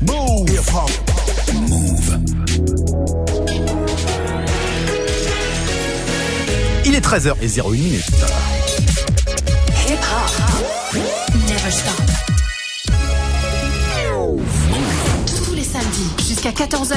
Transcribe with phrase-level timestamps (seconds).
[0.00, 0.48] Move.
[0.50, 0.90] Hip hop.
[1.54, 2.18] Move.
[6.84, 8.04] Il est 13h01 minutes.
[9.88, 11.00] Hip hop.
[11.48, 11.94] Never stop.
[15.44, 16.96] Tous les samedis jusqu'à 14h.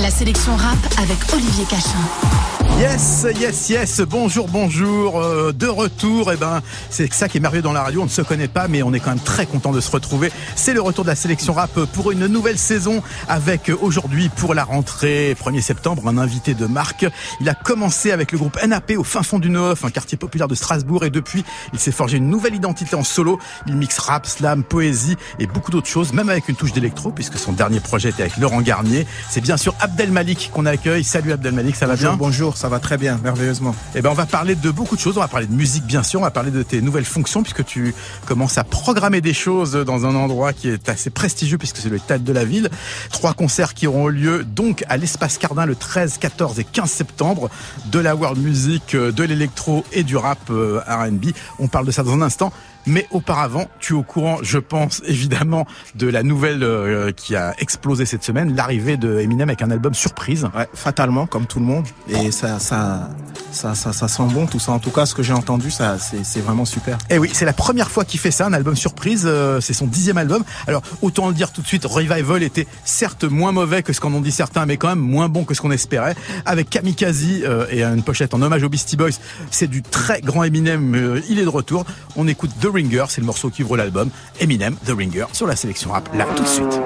[0.00, 2.41] La sélection rap avec Olivier Cachin.
[2.78, 4.00] Yes, yes, yes.
[4.00, 5.20] Bonjour, bonjour.
[5.20, 6.30] Euh, de retour.
[6.32, 8.00] Et eh ben, c'est ça qui est merveilleux dans la radio.
[8.00, 10.32] On ne se connaît pas, mais on est quand même très content de se retrouver.
[10.56, 14.54] C'est le retour de la sélection rap pour une nouvelle saison avec euh, aujourd'hui pour
[14.54, 17.06] la rentrée 1er septembre un invité de marque.
[17.40, 20.48] Il a commencé avec le groupe NAP au fin fond du Neuf, un quartier populaire
[20.48, 23.38] de Strasbourg, et depuis, il s'est forgé une nouvelle identité en solo.
[23.66, 27.38] Il mixe rap, slam, poésie et beaucoup d'autres choses, même avec une touche d'électro, puisque
[27.38, 29.06] son dernier projet était avec Laurent Garnier.
[29.30, 31.04] C'est bien sûr Abdel Malik qu'on accueille.
[31.04, 32.18] Salut Abdel Malik, ça va bonjour, bien?
[32.18, 33.74] Bonjour, ça va très bien, merveilleusement.
[33.96, 35.16] Eh ben, on va parler de beaucoup de choses.
[35.16, 36.20] On va parler de musique, bien sûr.
[36.20, 37.92] On va parler de tes nouvelles fonctions, puisque tu
[38.24, 41.98] commences à programmer des choses dans un endroit qui est assez prestigieux, puisque c'est le
[41.98, 42.70] théâtre de la ville.
[43.10, 47.50] Trois concerts qui auront lieu donc à l'espace Cardin le 13, 14 et 15 septembre.
[47.86, 51.32] De la world music, euh, de l'électro et du rap euh, R&B.
[51.58, 52.52] On parle de ça dans un instant.
[52.86, 57.54] Mais auparavant, tu es au courant, je pense évidemment, de la nouvelle euh, qui a
[57.58, 60.48] explosé cette semaine, l'arrivée de Eminem avec un album surprise.
[60.56, 61.86] Ouais, fatalement, comme tout le monde.
[62.08, 63.10] Et ça, ça,
[63.52, 64.72] ça, ça, ça sent bon tout ça.
[64.72, 66.98] En tout cas, ce que j'ai entendu, ça, c'est vraiment super.
[67.10, 69.24] Et oui, c'est la première fois qu'il fait ça, un album surprise.
[69.26, 70.42] Euh, c'est son dixième album.
[70.66, 74.12] Alors autant le dire tout de suite, Revival était certes moins mauvais que ce qu'en
[74.12, 76.14] ont dit certains, mais quand même moins bon que ce qu'on espérait.
[76.46, 79.10] Avec Kamikaze euh, et une pochette en hommage aux Beastie Boys,
[79.50, 81.22] c'est du très grand Eminem.
[81.28, 81.84] il est de retour.
[82.16, 84.10] On écoute The Ringer, c'est le morceau qui ouvre l'album.
[84.40, 86.80] Eminem, The Ringer, sur la sélection rap, là tout de suite.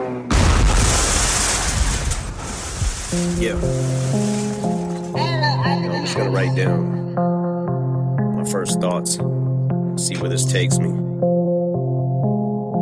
[3.39, 3.55] Yeah.
[5.15, 7.15] I'm just gonna write down
[8.37, 9.19] my first thoughts,
[9.97, 10.91] see where this takes me.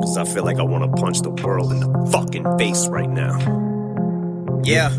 [0.03, 3.39] Cause I feel like I wanna punch the world in the fucking face right now.
[4.65, 4.91] Yeah.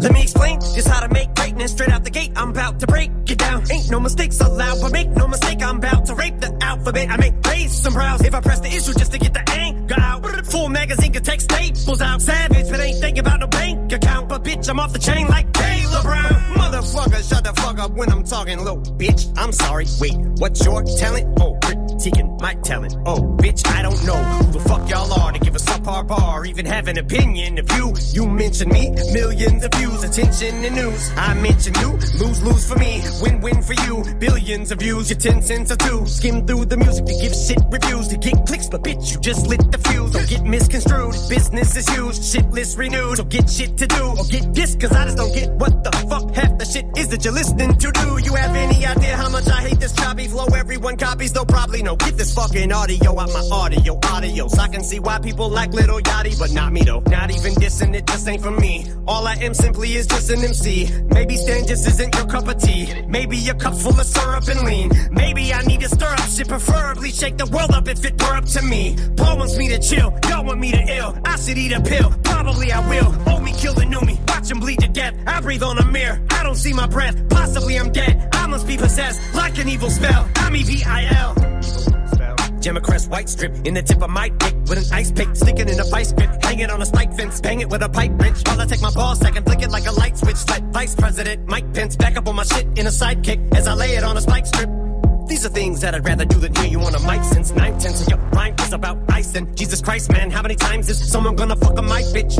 [0.00, 2.32] Let me explain just how to make greatness straight out the gate.
[2.36, 3.70] I'm about to break it down.
[3.70, 7.08] Ain't no mistakes allowed, but make no mistake, I'm about to rape the alphabet.
[7.10, 9.94] I make raise some brows if I press the issue just to get the anger
[9.98, 10.24] out.
[10.46, 12.20] Full magazine can take staples out.
[12.20, 14.28] Savage, but ain't thinking about no bank account.
[14.28, 16.34] But bitch, I'm off the chain like Taylor Brown.
[16.60, 18.76] Motherfucker, shut the fuck up when I'm talking low.
[18.98, 19.86] Bitch, I'm sorry.
[20.00, 21.38] Wait, what's your talent?
[21.40, 22.96] Oh, critiquing my talent.
[23.06, 26.06] Oh, bitch, I don't know who the fuck y'all are to give us a subpar
[26.06, 27.94] bar, even have an opinion of you.
[28.12, 31.10] You mention me, millions of views, attention and news.
[31.16, 34.04] I mention you, lose lose for me, win win for you.
[34.18, 36.06] Billions of views, your ten cents or two.
[36.06, 39.46] Skim through the music to give shit reviews to get clicks, but bitch, you just
[39.46, 40.12] lit the fuse.
[40.12, 43.16] Don't get misconstrued, business is huge, shit list renewed.
[43.16, 45.92] So get shit to do or get this, cause I just don't get what the
[46.08, 47.92] fuck half the shit is that you're listening to.
[47.92, 50.46] Do you have any idea how much I hate this choppy flow?
[50.46, 51.96] Everyone copies, though probably no.
[51.96, 54.58] Get this fucking audio out my audio, audios.
[54.58, 57.02] I can see why people like little yachty, but not me though.
[57.06, 58.84] Not even dissing it, just ain't for me.
[59.06, 60.90] All I am simply is just an MC.
[61.06, 62.92] Maybe Stan just isn't your cup of tea.
[63.08, 64.90] Maybe your cup's full of syrup and lean.
[65.10, 68.36] Maybe I need to stir up shit, preferably shake the world up if it were
[68.36, 68.96] up to me.
[69.16, 71.18] Paul wants me to chill, y'all want me to ill.
[71.24, 73.16] I should eat a pill, probably I will.
[73.30, 75.14] Old me kill the new me, watch him bleed to death.
[75.26, 77.16] I breathe on a mirror, I don't see my breath.
[77.30, 80.28] Possibly I'm dead, I must be possessed like an evil spell.
[80.36, 81.95] I'm E-V-I-L.
[82.74, 85.78] Crest white strip in the tip of my dick with an ice pick sticking in
[85.78, 88.42] a vice grip, hanging on a spike fence, bang it with a pipe wrench.
[88.46, 90.36] While I take my ball sack and flick it like a light switch.
[90.50, 93.74] Let Vice President Mike Pence back up on my shit in a sidekick as I
[93.74, 94.68] lay it on a spike strip.
[95.28, 97.78] These are things that I'd rather do than hear you on a mic since nine
[97.78, 101.10] tenths of your rhyme is about ice and Jesus Christ, man, how many times is
[101.10, 102.36] someone gonna fuck a my bitch?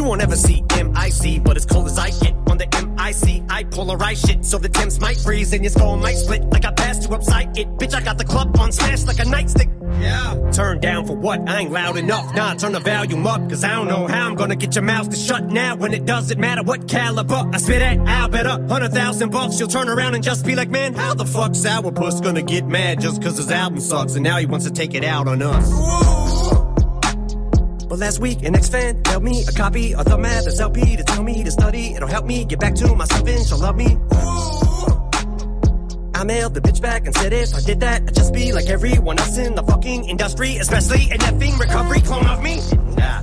[0.00, 3.64] You won't ever see MIC, but as cold as I get on the MIC, I
[3.64, 7.06] polarize shit so the temps might freeze and your skull might split like I passed
[7.06, 7.68] you upside it.
[7.76, 9.68] Bitch, I got the club on smash like a nightstick.
[10.00, 10.50] Yeah.
[10.52, 11.46] Turn down for what?
[11.46, 12.34] I ain't loud enough.
[12.34, 15.10] Nah, turn the volume up, cause I don't know how I'm gonna get your mouth
[15.10, 17.50] to shut now when it doesn't matter what caliber.
[17.52, 19.60] I spit at Al better, hundred thousand bucks.
[19.60, 23.02] You'll turn around and just be like, man, how the fuck Sourpuss gonna get mad
[23.02, 26.39] just cause his album sucks and now he wants to take it out on us?
[27.90, 31.24] But last week, an ex-fan mailed me a copy of the Mathers LP to tell
[31.24, 31.92] me to study.
[31.94, 33.96] It'll help me get back to myself and she'll love me.
[36.14, 38.68] I mailed the bitch back and said if I did that, I'd just be like
[38.68, 42.60] everyone else in the fucking industry, especially an effing recovery clone of me.
[42.94, 43.20] Nah,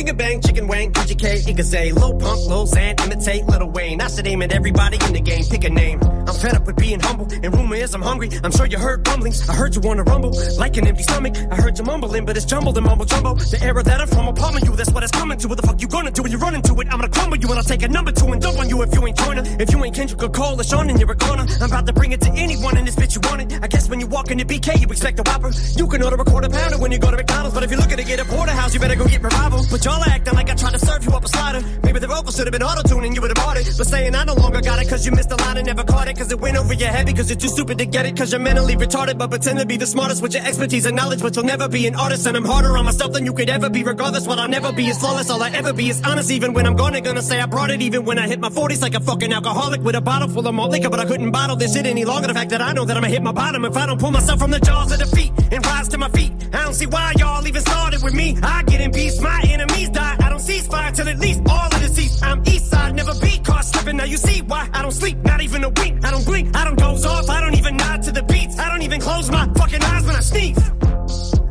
[0.00, 4.00] finger bang, chicken wang, PGK, Igazay, low punk, low Xan, imitate Little Wayne.
[4.00, 6.00] I should aim at everybody in the game, pick a name.
[6.26, 8.30] I'm fed up with being humble, and rumor is I'm hungry.
[8.42, 9.46] I'm sure you heard rumblings.
[9.46, 11.36] I heard you wanna rumble, like an empty stomach.
[11.50, 13.34] I heard you mumbling, but it's jumbled and mumble jumbo.
[13.34, 14.74] The era that I'm from, palm you.
[14.74, 15.48] That's what it's coming to.
[15.48, 16.86] What the fuck you gonna do when you run into it?
[16.90, 18.94] I'm gonna crumble you, and I'll take a number two and dump on you if
[18.94, 19.44] you ain't joining.
[19.60, 21.44] If you ain't Kendrick or Cole or Sean, and you're a goner.
[21.60, 23.62] I'm about to bring it to anyone in this bitch you want it.
[23.62, 25.50] I guess when you walk into BK, you expect a whopper.
[25.76, 27.54] You can order a quarter pounder when you go to McDonald's.
[27.54, 29.66] But if you're looking to get a porterhouse, you better go get revival.
[29.70, 31.60] But y'all acting like I tried to serve you up a slider.
[31.82, 33.66] Maybe the vocals should have been auto-tuning, you would have bought it.
[33.76, 36.08] But saying I no longer got it cause you missed the line and never caught
[36.08, 36.16] it.
[36.16, 38.16] Cause it went over your head because you're too stupid to get it.
[38.16, 41.20] Cause you're mentally retarded, but pretend to be the smartest with your expertise and knowledge.
[41.20, 42.26] But you'll never be an artist.
[42.26, 43.82] And I'm harder on myself than you could ever be.
[43.82, 45.30] Regardless, what I'll never be is flawless.
[45.30, 46.30] All I ever be is honest.
[46.30, 47.82] Even when I'm gone, I'm gonna say I brought it.
[47.82, 50.54] Even when I hit my 40s like a fucking alcoholic with a bottle full of
[50.54, 50.90] malt liquor.
[50.90, 52.28] But I couldn't bottle this shit any longer.
[52.28, 54.38] The fact that I know that I'ma hit my bottom if I don't pull myself
[54.38, 56.32] from the jaws of defeat and rise to my feet.
[56.52, 58.36] I don't see why y'all even started with me.
[58.42, 59.40] I get in peace, my
[59.80, 60.16] enemies die.
[60.20, 62.22] I don't cease fire till at least all of the seats.
[62.22, 63.96] I'm east side, never be caught slipping.
[63.96, 66.04] Now you see why I don't sleep, not even a wink.
[66.04, 68.58] I don't blink, I don't doze off, I don't even nod to the beats.
[68.58, 70.58] I don't even close my fucking eyes when I sneeze.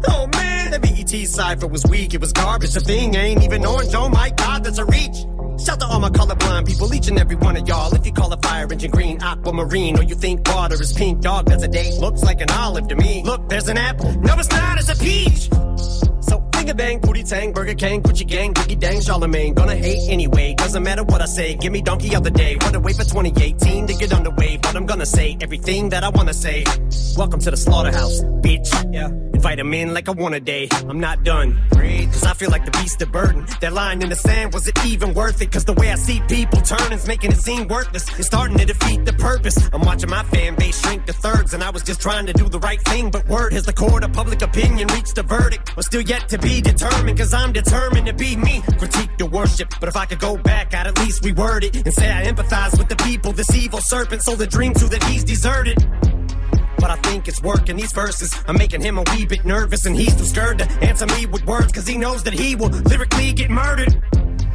[0.07, 2.73] Oh man, the BET cipher was weak, it was garbage.
[2.73, 5.25] The thing ain't even orange, oh my god, that's a reach.
[5.63, 7.93] Shout to all my colorblind people, each and every one of y'all.
[7.93, 11.47] If you call a fire engine green, aquamarine, or you think water is pink, dog,
[11.47, 11.95] that's a date.
[11.95, 13.23] Looks like an olive to me.
[13.25, 14.13] Look, there's an apple.
[14.21, 16.08] No, it's not, it's a peach.
[16.69, 19.55] So finger bang, booty tang, Burger King, Gucci gang, Biggie dang, Charlemagne.
[19.55, 21.55] Gonna hate anyway, doesn't matter what I say.
[21.55, 22.57] Give me donkey of the day.
[22.61, 26.35] Wanna wait for 2018 to get underway, but I'm gonna say everything that I wanna
[26.35, 26.63] say.
[27.17, 28.69] Welcome to the slaughterhouse, bitch.
[28.93, 29.09] Yeah.
[29.33, 30.67] Invite 'em in like I want a day.
[30.87, 31.57] I'm not done.
[31.71, 33.47] Breathe, cause I feel like the beast of burden.
[33.61, 35.51] That line in the sand, was it even worth it?
[35.51, 38.05] Cause the way I see people turn turning's making it seem worthless.
[38.17, 39.57] It's starting to defeat the purpose.
[39.71, 42.49] I'm watching my fan base shrink to thirds, and I was just trying to do
[42.49, 43.11] the right thing.
[43.11, 45.71] But word has the court of public opinion reached a verdict.
[45.75, 48.61] But still yet to be determined, cause I'm determined to be me.
[48.77, 51.93] Critique the worship, but if I could go back, I'd at least reword it and
[51.93, 53.31] say I empathize with the people.
[53.31, 55.77] This evil serpent sold a dream to that he's deserted.
[56.77, 58.33] But I think it's working these verses.
[58.47, 61.45] I'm making him a wee bit nervous, and he's too scared to answer me with
[61.45, 64.01] words, cause he knows that he will lyrically get murdered.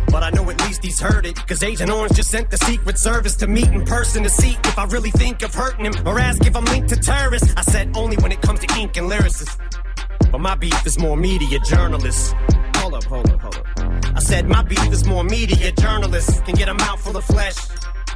[0.08, 2.98] But I know at least he's heard it, cause Agent Orange just sent the Secret
[2.98, 6.18] Service to meet in person to see if I really think of hurting him, or
[6.18, 7.52] ask if I'm linked to terrorists.
[7.56, 9.74] I said only when it comes to ink and lyricists.
[10.31, 12.34] But my beef is more media journalists.
[12.76, 13.66] Hold up, hold up, hold up.
[14.16, 17.56] I said my beef is more media journalists can get a mouthful of flesh.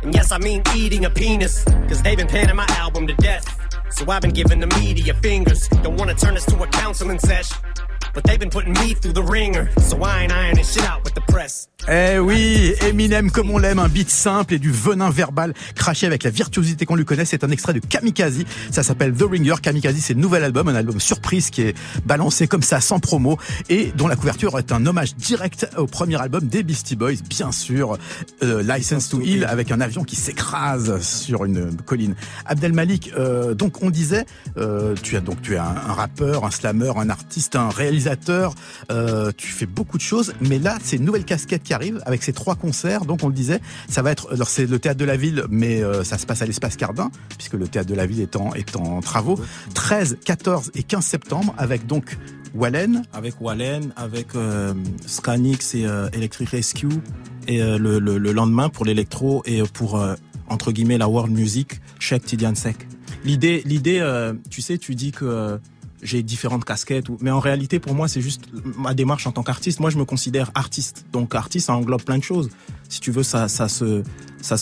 [0.02, 3.46] And yes, I mean eating a penis, cause they've been panning my album to death.
[3.90, 5.68] So I've been giving the media fingers.
[5.68, 7.50] Don't wanna turn this to a counseling sesh.
[8.14, 9.70] But they've been putting me through the ringer.
[9.80, 11.68] So I ain't ironing shit out with the press.
[11.86, 16.24] Eh oui, Eminem comme on l'aime, un beat simple et du venin verbal craché avec
[16.24, 17.24] la virtuosité qu'on lui connaît.
[17.24, 18.44] C'est un extrait de Kamikaze.
[18.72, 19.54] Ça s'appelle The Ringer.
[19.62, 23.38] Kamikaze, c'est le nouvel album, un album surprise qui est balancé comme ça sans promo
[23.70, 27.52] et dont la couverture est un hommage direct au premier album des Beastie Boys, bien
[27.52, 27.96] sûr,
[28.42, 32.16] euh, License to Heal avec un avion qui s'écrase sur une colline.
[32.44, 34.26] Abdel Malik, euh, donc on disait,
[34.58, 38.54] euh, tu as donc tu es un, un, rappeur, un slammer, un artiste, un réalisateur.
[39.36, 42.32] tu fais beaucoup de choses, mais là c'est une nouvelle casquette qui arrive avec ces
[42.32, 43.04] trois concerts.
[43.04, 43.60] Donc on le disait,
[43.90, 46.40] ça va être, alors c'est le théâtre de la ville, mais euh, ça se passe
[46.40, 49.38] à l'espace Cardin, puisque le théâtre de la ville est en, en travaux.
[49.74, 52.16] 13, 14 et 15 septembre, avec donc
[52.54, 53.02] Wallen.
[53.12, 54.72] Avec Wallen, avec euh,
[55.04, 56.88] Scanix et euh, Electric Rescue.
[57.46, 60.04] Et le, le, le, lendemain pour l'électro et pour,
[60.50, 62.76] entre guillemets, la world music, Cheikh Tidiane Sek.
[63.24, 64.06] L'idée, l'idée,
[64.50, 65.58] tu sais, tu dis que
[66.02, 68.42] j'ai différentes casquettes, mais en réalité, pour moi, c'est juste
[68.76, 69.80] ma démarche en tant qu'artiste.
[69.80, 71.06] Moi, je me considère artiste.
[71.12, 72.50] Donc, artiste, ça englobe plein de choses.
[72.88, 74.02] Si tu veux, ça, ça se,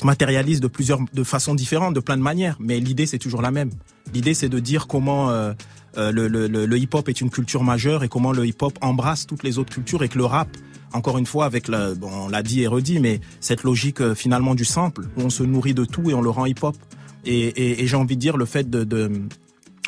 [0.04, 2.56] matérialise de plusieurs, de façons différentes, de plein de manières.
[2.60, 3.70] Mais l'idée, c'est toujours la même.
[4.14, 5.52] L'idée, c'est de dire comment euh,
[5.98, 9.72] euh, le, hip-hop est une culture majeure et comment le hip-hop embrasse toutes les autres
[9.72, 10.48] cultures et que le rap,
[10.92, 14.14] encore une fois, avec le, bon, on l'a dit et redit, mais cette logique euh,
[14.14, 16.76] finalement du sample, où on se nourrit de tout et on le rend hip-hop.
[17.28, 18.84] Et, j'ai envie de dire le fait de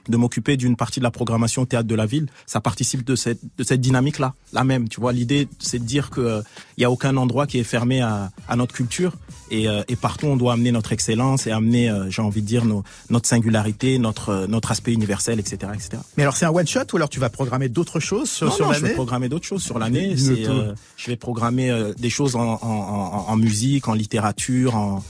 [0.08, 3.14] de m'occuper d'une partie de la programmation au théâtre de la ville, ça participe de
[3.16, 4.88] cette de cette dynamique là, la même.
[4.88, 6.42] Tu vois, l'idée c'est de dire que
[6.76, 9.12] il euh, a aucun endroit qui est fermé à, à notre culture
[9.50, 12.46] et, euh, et, partout on doit amener notre excellence et amener, euh, j'ai envie de
[12.46, 16.02] dire, nos, notre singularité, notre notre aspect universel, etc., etc.
[16.16, 18.52] Mais alors c'est un one shot ou alors tu vas programmer d'autres choses sur, non,
[18.52, 20.16] sur non, l'année Je vais programmer d'autres choses sur l'année.
[20.16, 25.02] je vais programmer des choses en, en, en, en musique, en littérature, en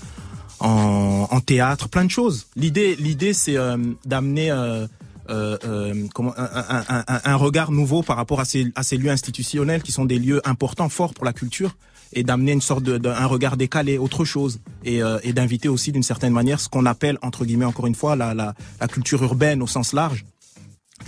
[0.61, 2.47] en, en, théâtre, plein de choses.
[2.57, 4.87] L'idée, l'idée, c'est euh, d'amener euh,
[5.31, 9.11] euh, comment, un, un, un, un, regard nouveau par rapport à ces, à ces lieux
[9.11, 11.77] institutionnels qui sont des lieux importants, forts pour la culture,
[12.12, 15.93] et d'amener une sorte de, de, un regard décalé, autre chose, et, et d'inviter aussi
[15.93, 19.23] d'une certaine manière ce qu'on appelle entre guillemets encore une fois la, la, la culture
[19.23, 20.25] urbaine au sens large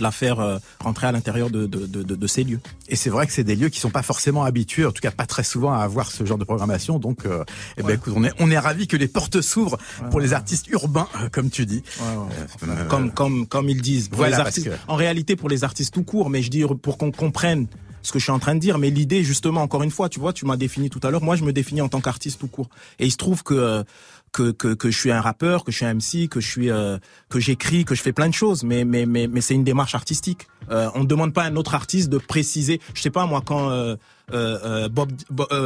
[0.01, 2.59] la faire euh, rentrer à l'intérieur de, de, de, de, ces lieux.
[2.89, 5.11] Et c'est vrai que c'est des lieux qui sont pas forcément habitués, en tout cas
[5.11, 6.99] pas très souvent, à avoir ce genre de programmation.
[6.99, 7.43] Donc, euh,
[7.77, 7.93] eh ben, ouais.
[7.95, 10.23] écoute, on est on est ravi que les portes s'ouvrent ouais, pour ouais.
[10.23, 11.83] les artistes urbains, euh, comme tu dis.
[12.01, 14.09] Euh, comme comme comme ils disent.
[14.09, 14.75] Pour voilà, les artistes, que...
[14.87, 17.67] En réalité, pour les artistes tout court, mais je dis pour qu'on comprenne
[18.03, 20.19] ce que je suis en train de dire, mais l'idée justement, encore une fois, tu
[20.19, 21.21] vois, tu m'as défini tout à l'heure.
[21.21, 22.69] Moi, je me définis en tant qu'artiste tout court.
[22.97, 23.83] Et il se trouve que
[24.31, 26.71] que, que, que je suis un rappeur, que je suis un MC, que je suis
[26.71, 26.97] euh,
[27.29, 29.95] que j'écris, que je fais plein de choses, mais mais mais, mais c'est une démarche
[29.95, 30.47] artistique.
[30.69, 32.79] Euh, on ne demande pas à un autre artiste de préciser.
[32.93, 33.95] Je sais pas moi quand euh,
[34.33, 35.11] euh, euh Bob,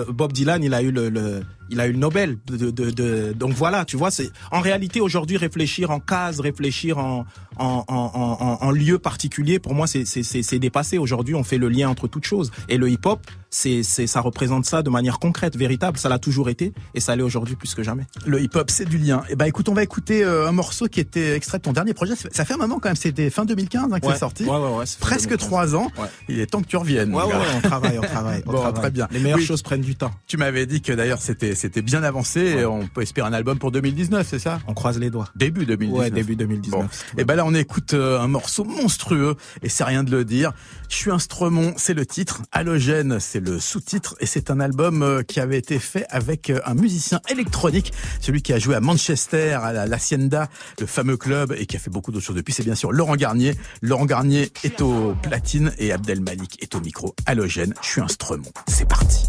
[0.09, 3.33] Bob Dylan il a eu le, le il a eu le Nobel de, de, de,
[3.33, 7.25] donc voilà tu vois c'est en réalité aujourd'hui réfléchir en case réfléchir en
[7.57, 10.97] en, en, lieu particulier pour moi c'est dépassé.
[10.97, 12.51] Aujourd'hui on fait le lien entre toutes choses.
[12.69, 13.19] Et le hip hop
[13.49, 15.97] c'est c'est ça représente ça de manière concrète véritable.
[15.97, 18.03] Ça l'a toujours été et ça l'est aujourd'hui plus que jamais.
[18.25, 19.23] Le hip hop c'est du lien.
[19.29, 21.93] Et eh ben écoute on va écouter un morceau qui était extrait de ton dernier
[21.93, 22.13] projet.
[22.31, 22.95] Ça fait un moment quand même.
[22.95, 24.43] C'était fin 2015 hein, que c'est sorti.
[24.43, 25.91] Ouais, ouais, ouais, presque trois ans.
[26.27, 27.13] Il est temps que tu reviennes.
[27.13, 28.43] Ouais, ouais, on travaille, on travaille.
[28.45, 29.07] bon, très bien.
[29.11, 30.11] Les meilleures choses prennent du temps.
[30.27, 32.65] Tu m'avais dit que d'ailleurs c'était c'était bien avancé.
[32.65, 34.59] On peut espérer un album pour 2019, c'est ça?
[34.67, 35.29] On croise les doigts.
[35.35, 35.99] Début 2019.
[35.99, 37.05] Ouais, début 2019.
[37.17, 40.53] Et ben là, on écoute euh, un morceau monstrueux et c'est rien de le dire.
[40.89, 42.41] Je suis un Stremont, c'est le titre.
[42.51, 46.59] Halogène, c'est le sous-titre et c'est un album euh, qui avait été fait avec euh,
[46.65, 51.65] un musicien électronique, celui qui a joué à Manchester, à l'Hacienda, le fameux club et
[51.65, 52.53] qui a fait beaucoup d'autres choses depuis.
[52.53, 53.55] C'est bien sûr Laurent Garnier.
[53.81, 57.73] Laurent Garnier est au platine et Abdel Malik est au micro halogène.
[57.81, 58.51] Je suis un Stremont.
[58.67, 59.25] C'est parti.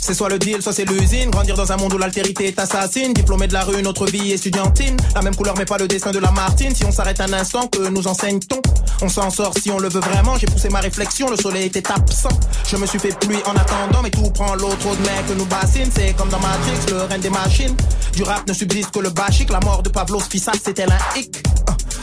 [0.00, 1.30] C'est soit le deal, soit c'est l'usine.
[1.30, 3.12] Grandir dans un monde où l'altérité est assassine.
[3.12, 4.96] Diplômé de la rue, notre vie étudiantine.
[5.16, 6.72] La même couleur, mais pas le destin de la Martine.
[6.72, 8.60] Si on s'arrête un instant, que nous enseigne-t-on?
[9.02, 10.36] On s'en sort si on le veut vraiment.
[10.38, 12.28] J'ai poussé ma réflexion, le soleil était absent.
[12.68, 15.46] Je me suis fait pluie en attendant, mais tout prend l'autre de mecs que nous
[15.46, 15.90] bassine.
[15.92, 17.74] C'est comme dans Matrix, le reine des machines.
[18.14, 19.50] Du rap ne subsiste que le bachique.
[19.50, 21.42] La mort de Pablo Spissa, c'était un hic.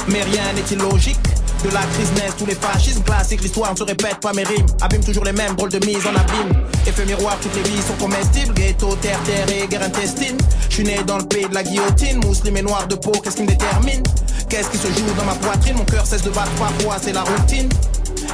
[0.09, 1.17] Mais rien n'est illogique.
[1.63, 4.65] De la crise naissent tous les fascismes classiques, l'histoire ne se répète pas mes rimes.
[4.81, 6.51] Abîme toujours les mêmes drôles de mise en abîme.
[6.85, 8.53] Effet miroir, toutes les vies sont comestibles.
[8.53, 10.37] Ghetto, terre, terre et guerre intestine.
[10.69, 12.19] Je suis né dans le pays de la guillotine.
[12.25, 14.03] Musulman et noir de peau, qu'est-ce qui me détermine?
[14.49, 15.77] Qu'est-ce qui se joue dans ma poitrine?
[15.77, 17.69] Mon cœur cesse de battre parfois, c'est la routine.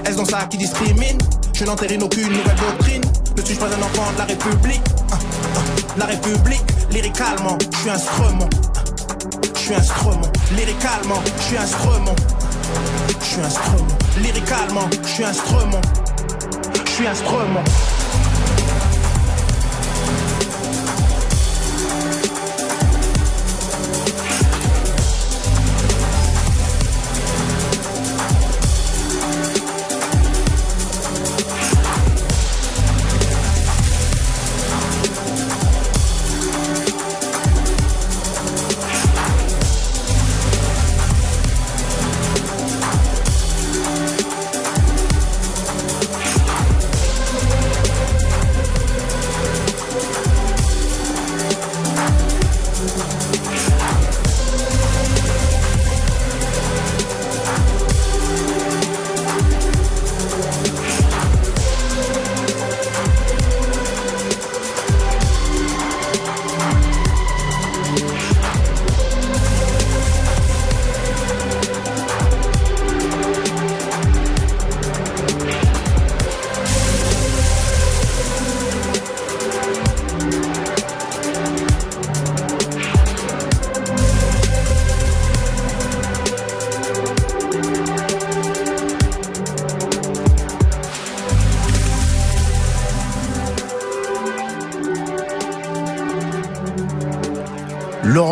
[0.06, 1.20] Est-ce dans ça qui discrimine?
[1.54, 3.02] Je n'entérine aucune nouvelle doctrine.
[3.38, 4.82] Ne suis-je pas un enfant de la République?
[5.98, 8.50] La République, lyricalement, je suis un stremont.
[9.54, 12.16] Je suis un stremont, lyricalement, je suis un stremont.
[13.20, 13.88] Je suis un strum.
[14.22, 15.72] Lyricalement, je suis un strum.
[16.86, 17.16] Je suis un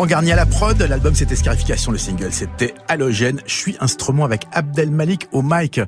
[0.08, 4.46] Garnier à la prod, l'album c'était Scarification, le single c'était Halogène, je suis instrument avec
[4.52, 5.82] Abdel Malik au mic.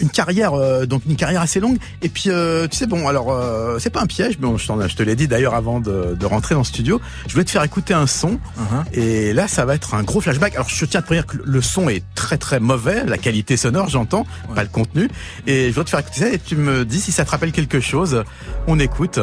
[0.00, 3.32] Une carrière euh, donc une carrière assez longue et puis euh, tu sais bon alors
[3.32, 6.60] euh, c'est pas un piège mais je, te l'ai dit d'ailleurs avant de, rentrer dans
[6.60, 8.92] le studio, je voulais te faire écouter un son uh-huh.
[8.92, 10.54] et là ça va être un gros flashback.
[10.54, 13.56] Alors je tiens à te dire que le son est très très mauvais, la qualité
[13.56, 15.08] sonore j'entends, pas le contenu
[15.46, 17.52] et je voudrais te faire écouter ça et tu me dis si ça te rappelle
[17.52, 18.24] quelque chose.
[18.66, 19.18] On écoute.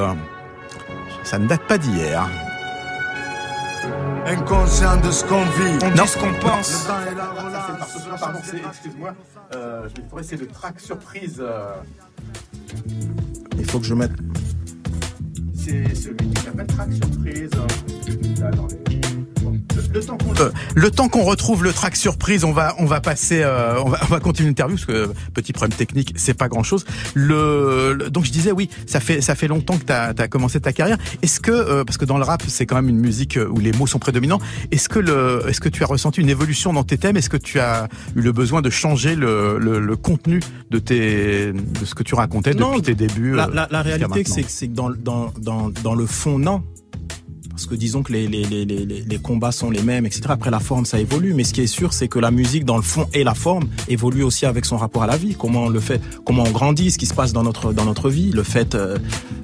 [1.23, 2.27] Ça ne date pas d'hier.
[4.25, 5.77] Inconscient de ce qu'on vit.
[5.83, 6.87] On dit ce qu'on pense.
[8.19, 9.13] Pardon, excuse-moi.
[9.53, 11.37] Euh, je vais c'est le track surprise.
[11.39, 11.75] Euh.
[13.57, 14.11] Il faut que je mette.
[15.53, 17.51] C'est celui qui s'appelle track surprise.
[18.39, 18.84] Là, dans les...
[19.95, 23.89] Euh, le temps qu'on retrouve le track surprise, on va on va passer euh, on
[23.89, 26.85] va on va continuer l'interview parce que petit problème technique, c'est pas grand-chose.
[27.13, 30.59] Le, donc je disais oui, ça fait ça fait longtemps que tu as, as, commencé
[30.59, 30.97] ta carrière.
[31.21, 33.71] Est-ce que euh, parce que dans le rap, c'est quand même une musique où les
[33.71, 34.39] mots sont prédominants,
[34.71, 37.15] est-ce que le est-ce que tu as ressenti une évolution dans tes thèmes?
[37.15, 41.53] Est-ce que tu as eu le besoin de changer le, le, le contenu de tes
[41.53, 44.71] de ce que tu racontais depuis tes débuts La, la, la réalité c'est que c'est
[44.71, 46.63] dans dans dans dans le fond non
[47.55, 50.23] parce que disons que les, les, les, les, combats sont les mêmes, etc.
[50.27, 52.75] Après la forme, ça évolue, mais ce qui est sûr, c'est que la musique, dans
[52.75, 55.35] le fond et la forme, évolue aussi avec son rapport à la vie.
[55.39, 58.09] Comment on le fait, comment on grandit, ce qui se passe dans notre dans notre
[58.09, 58.31] vie.
[58.31, 58.97] Le fait, euh,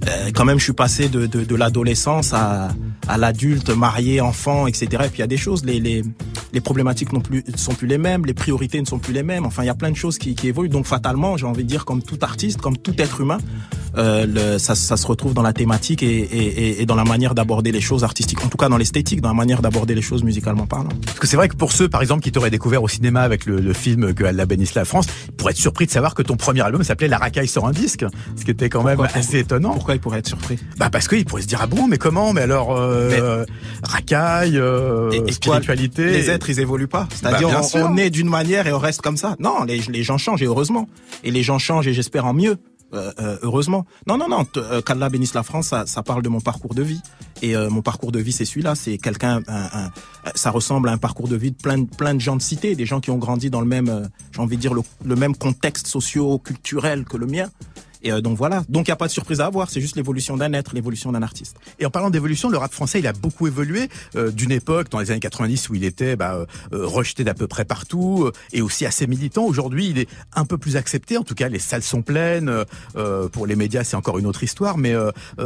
[0.09, 2.75] euh, quand même, je suis passé de, de, de l'adolescence à,
[3.07, 4.87] à l'adulte, marié, enfant, etc.
[5.05, 6.03] Et puis il y a des choses, les, les,
[6.51, 9.45] les problématiques non plus sont plus les mêmes, les priorités ne sont plus les mêmes.
[9.45, 10.67] Enfin, il y a plein de choses qui, qui évoluent.
[10.67, 13.37] Donc fatalement, j'ai envie de dire, comme tout artiste, comme tout être humain,
[13.97, 17.35] euh, le, ça, ça, se retrouve dans la thématique et, et, et dans la manière
[17.35, 20.23] d'aborder les choses artistiques, en tout cas dans l'esthétique, dans la manière d'aborder les choses
[20.23, 20.89] musicalement parlant.
[21.05, 23.45] Parce que c'est vrai que pour ceux, par exemple, qui t'auraient découvert au cinéma avec
[23.45, 26.21] le, le film que Allah bénisse la France, ils pourraient être surpris de savoir que
[26.21, 28.05] ton premier album s'appelait La racaille sur un disque,
[28.35, 29.73] ce qui était quand Pourquoi même assez étonnant.
[29.73, 30.57] Pourquoi ils pourraient être surpris?
[30.77, 32.33] Bah parce qu'ils pourraient se dire ah bon mais comment?
[32.33, 33.45] Mais alors euh,
[33.83, 37.07] racaille euh, Et- et quoi, spiritualité Les êtres, ils évoluent pas.
[37.13, 39.35] C'est-à-dire, Bah, on, est d'une manière et on reste comme ça.
[39.39, 40.87] Non, les, les gens changent et heureusement.
[41.23, 42.57] Et les gens changent et j'espère en mieux.
[42.93, 43.85] Euh, euh, heureusement.
[44.05, 44.45] Non, non, non.
[44.57, 46.99] Euh, Qu'Allah bénisse la France, ça, ça parle de mon parcours de vie.
[47.41, 48.75] Et euh, mon parcours de vie, c'est celui-là.
[48.75, 49.41] C'est quelqu'un.
[49.47, 49.91] un- un-
[50.35, 52.85] ça ressemble à un parcours de vie de plein, plein de gens de cité, des
[52.85, 55.35] gens qui ont grandi dans le même, euh, j'ai envie de dire le, le même
[55.35, 57.49] contexte socio-culturel que le mien.
[58.03, 58.63] Et euh, donc voilà.
[58.69, 59.69] Donc il y a pas de surprise à avoir.
[59.69, 61.57] C'est juste l'évolution d'un être, l'évolution d'un artiste.
[61.79, 64.99] Et en parlant d'évolution, le rap français, il a beaucoup évolué euh, d'une époque dans
[64.99, 68.31] les années 90 où il était bah, euh, euh, rejeté d'à peu près partout euh,
[68.53, 69.45] et aussi assez militant.
[69.45, 71.17] Aujourd'hui, il est un peu plus accepté.
[71.17, 72.49] En tout cas, les salles sont pleines.
[72.95, 74.77] euh, pour les médias, c'est encore une autre histoire.
[74.77, 74.93] Mais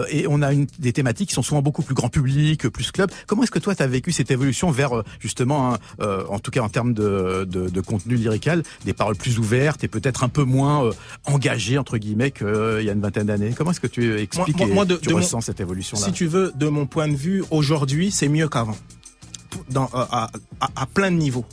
[0.10, 3.12] et on a une, des thématiques qui sont souvent beaucoup plus grand public, plus club.
[3.28, 6.62] Comment est-ce que toi, tu as vécu cette évolution vers justement, euh, en tout cas
[6.62, 10.44] en termes de, de, de contenu lyrical, des paroles plus ouvertes et peut-être un peu
[10.44, 10.90] moins
[11.26, 14.68] engagées entre guillemets qu'il y a une vingtaine d'années Comment est-ce que tu expliques moi-
[14.68, 17.16] moi, de- tu de mon- ressens cette évolution-là Si tu veux, de mon point de
[17.16, 18.78] vue, aujourd'hui, c'est mieux qu'avant.
[19.76, 21.46] Euh, à, à, à plein de niveaux.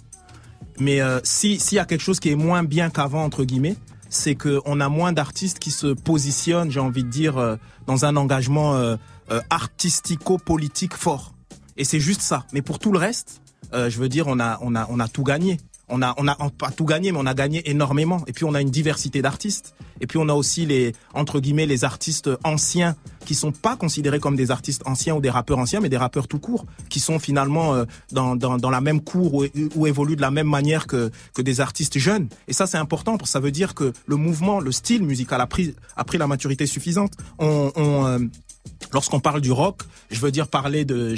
[0.81, 3.77] Mais euh, si s'il y a quelque chose qui est moins bien qu'avant, entre guillemets,
[4.11, 7.57] c'est qu'on a moins d'artistes qui se positionnent, j'ai envie de dire, euh,
[7.87, 8.97] dans un engagement euh,
[9.31, 11.33] euh, artistico-politique fort.
[11.77, 12.45] Et c'est juste ça.
[12.53, 13.41] Mais pour tout le reste,
[13.73, 15.59] euh, je veux dire, on a, on a, on a tout gagné.
[15.95, 18.25] On a, on a pas tout gagné, mais on a gagné énormément.
[18.27, 19.75] Et puis on a une diversité d'artistes.
[20.01, 22.97] Et puis on a aussi les, entre guillemets, les artistes anciens
[23.27, 26.29] qui sont pas considérés comme des artistes anciens ou des rappeurs anciens, mais des rappeurs
[26.29, 30.23] tout court, qui sont finalement euh, dans, dans, dans la même cour ou, évoluent de
[30.23, 32.29] la même manière que, que des artistes jeunes.
[32.49, 35.41] Et ça, c'est important parce que ça veut dire que le mouvement, le style musical
[35.41, 37.13] a pris, a pris la maturité suffisante.
[37.39, 38.19] On, euh,
[38.93, 41.15] Lorsqu'on parle du rock, je veux dire parler de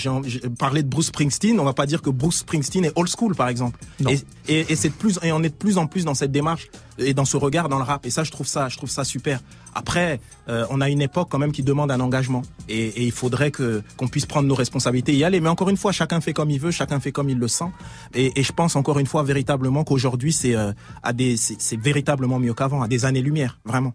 [0.59, 3.49] parler de Bruce Springsteen, on va pas dire que Bruce Springsteen est old school par
[3.49, 3.81] exemple.
[4.09, 6.69] Et, et, et c'est plus et on est de plus en plus dans cette démarche
[6.99, 9.03] et dans ce regard dans le rap et ça je trouve ça je trouve ça
[9.05, 9.41] super.
[9.75, 13.13] Après euh, on a une époque quand même qui demande un engagement et, et il
[13.13, 16.21] faudrait que qu'on puisse prendre nos responsabilités et y aller mais encore une fois chacun
[16.21, 17.71] fait comme il veut, chacun fait comme il le sent
[18.15, 22.39] et, et je pense encore une fois véritablement qu'aujourd'hui c'est euh, à des c'est véritablement
[22.39, 23.95] mieux qu'avant, à des années lumière, vraiment.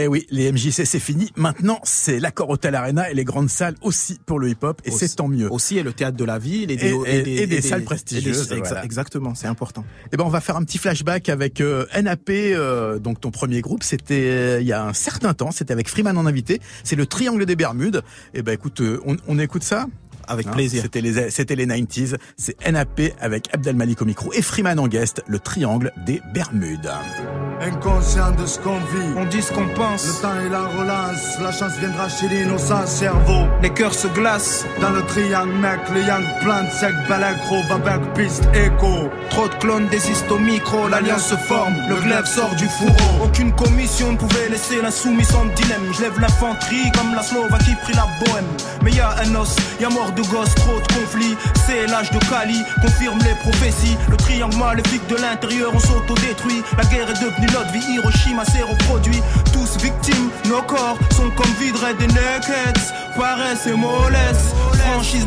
[0.00, 1.30] Eh oui, les MJC c'est fini.
[1.36, 5.16] Maintenant, c'est l'accord Hotel Arena et les grandes salles aussi pour le hip-hop et c'est
[5.16, 5.50] tant mieux.
[5.52, 8.48] Aussi, et le théâtre de la ville, et des, Et- et- et des salles prestigieuses,
[8.52, 8.84] exa- voilà.
[8.84, 9.84] Exactement, c'est important.
[10.12, 13.60] Eh ben, on va faire un petit flashback avec euh, NAP, euh, donc ton premier
[13.60, 13.82] groupe.
[13.82, 15.50] C'était euh, il y a un certain temps.
[15.50, 16.60] C'était avec Freeman en invité.
[16.84, 18.02] C'est le Triangle des Bermudes.
[18.34, 19.86] Eh ben, écoute, on, on écoute ça.
[20.28, 20.82] Avec Hein, plaisir.
[20.82, 22.16] C'était les, c'était les 90s.
[22.36, 25.22] C'est NAP avec Abdelmalik au micro et Freeman en guest.
[25.26, 26.90] Le Triangle des Bermudes.
[27.60, 29.14] Inconscient de ce qu'on vit.
[29.16, 32.86] On dit ce qu'on Le pense, temps et la relance, la chance viendra chez l'innocent
[32.86, 33.46] cerveau.
[33.62, 38.14] les cœurs se glacent, Dans le triangle, mec, le young plant sec, bel accro, babak,
[38.14, 39.10] piste, écho.
[39.30, 43.24] trop de clones désistent au micro, l'alliance se forme, le glaive sort du fourreau.
[43.24, 45.92] Aucune commission ne pouvait laisser l'insoumis sans dilemme.
[45.94, 48.46] Je lève l'infanterie comme la Slovaquie prit la bohème.
[48.84, 51.36] Mais y a un os, y a mort de gosses, trop de conflits.
[51.66, 53.96] C'est l'âge de Kali, confirme les prophéties.
[54.10, 56.62] Le triangle maléfique de l'intérieur, on s'auto-détruit.
[56.76, 59.22] La guerre est devenue notre vie, Hiroshima s'est reproduit.
[59.52, 62.92] Tous victimes, nos corps sont comme vidres des nakeds.
[63.16, 64.54] Paresse et mollesse.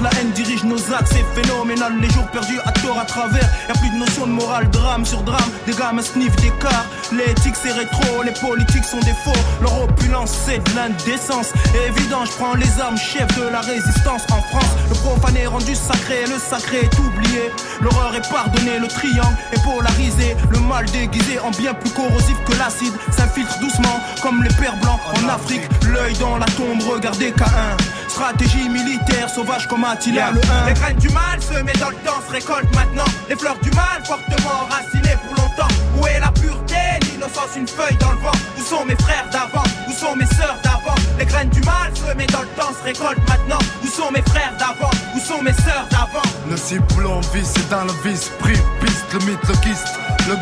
[0.01, 1.93] La haine dirige nos axes, c'est phénoménal.
[2.01, 3.47] Les jours perdus à tort à travers.
[3.67, 5.49] Y'a plus de notion de morale, drame sur drame.
[5.67, 6.85] Des gamins sniffent des cars.
[7.11, 9.39] L'éthique c'est rétro, les politiques sont des faux.
[9.61, 11.53] Leur opulence c'est de l'indécence.
[11.87, 14.71] Évident, je prends les armes, chef de la résistance en France.
[14.89, 17.51] Le profane est rendu sacré, le sacré est oublié.
[17.81, 20.35] L'horreur est pardonnée, le triangle est polarisé.
[20.49, 24.99] Le mal déguisé en bien plus corrosif que l'acide s'infiltre doucement comme les pères blancs
[25.15, 25.63] en Afrique.
[25.87, 27.77] L'œil dans la tombe, regardez K1.
[28.21, 30.67] Stratégie militaire, sauvage comme Attila le 1.
[30.67, 33.05] Les graines du mal se mettent dans le temps, se récoltent maintenant.
[33.27, 35.73] Les fleurs du mal, fortement enracinées pour longtemps.
[35.97, 39.63] Où est la pureté, l'innocence, une feuille dans le vent Où sont mes frères d'avant?
[39.87, 40.93] Où sont mes sœurs d'avant?
[41.17, 43.57] Les graines du mal se mettent dans le temps, se récoltent maintenant.
[43.83, 44.91] Où sont mes frères d'avant?
[45.15, 46.21] Où sont mes sœurs d'avant?
[46.47, 49.97] Le ciblon visse et dans le vice, prix, piste, le mythe, le kyste.
[50.27, 50.35] Le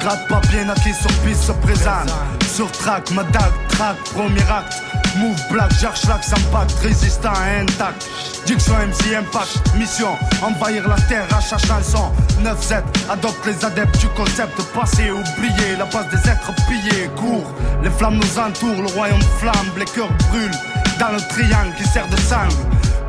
[0.52, 2.10] bien acquis sur piste se présente.
[2.54, 4.82] Sur track, ma track, premier acte.
[5.18, 8.08] Move black, cherche l'axe impact, résistant et intact.
[8.46, 12.12] Diction MC Impact, mission, envahir la terre à chaque chanson.
[12.44, 17.52] 9-7, adopte les adeptes du concept passé, oublié, la base des êtres pillés, court.
[17.84, 20.52] Les flammes nous entourent, le royaume flambe, les cœurs brûlent
[21.00, 22.48] dans le triangle qui sert de sang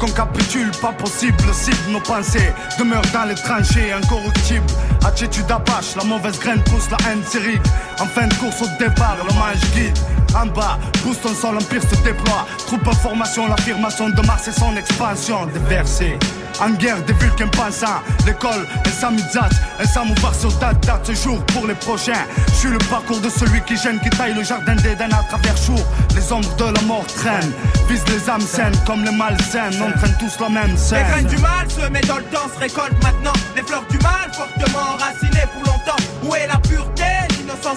[0.00, 4.64] qu'on capitule, pas possible, cible nos pensées, demeure dans les tranchées, incorruptible.
[5.04, 7.62] Attitude apache, la mauvaise graine pousse la haine s'irrigue.
[8.00, 9.96] En fin de course au départ, le mange guide.
[10.34, 12.46] En bas, boost ton sol, l'empire se déploie.
[12.66, 15.46] Troupe en formation, l'affirmation de Mars et son expansion.
[15.46, 16.18] Déversé,
[16.60, 18.00] en guerre des vulcains pensants.
[18.26, 19.48] L'école, un samizat,
[19.80, 22.24] un samouvar sur date, date ce jour pour les prochains.
[22.48, 25.56] Je suis le parcours de celui qui gêne, qui taille le jardin d'Éden à travers
[25.56, 25.80] jour.
[26.14, 27.52] Les ombres de la mort traînent,
[27.88, 29.70] visent les âmes saines comme les malsains.
[29.82, 31.04] On traîne tous la même scène.
[31.06, 33.32] Les graines du mal se mettent dans le temps, se récoltent maintenant.
[33.56, 36.02] Les fleurs du mal, fortement enracinées pour longtemps.
[36.22, 36.99] Où est la pureté,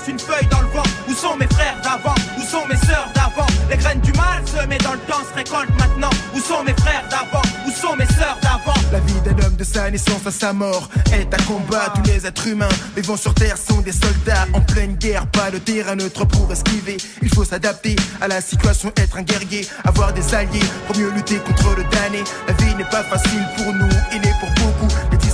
[0.07, 2.15] une feuille dans le vent Où sont mes frères d'avant?
[2.37, 3.45] Où sont mes sœurs d'avant?
[3.69, 6.09] Les graines du mal se mettent dans le temps, se récoltent maintenant.
[6.35, 7.43] Où sont mes frères d'avant?
[7.67, 8.77] Où sont mes sœurs d'avant?
[8.91, 11.93] La vie d'un homme de sa naissance à sa mort est un combat.
[11.95, 15.27] Tous les êtres humains vivant sur terre sont des soldats en pleine guerre.
[15.27, 16.97] Pas de terrain neutre pour esquiver.
[17.21, 21.37] Il faut s'adapter à la situation, être un guerrier, avoir des alliés pour mieux lutter
[21.37, 22.23] contre le damné.
[22.47, 24.93] La vie n'est pas facile pour nous, il est pour beaucoup.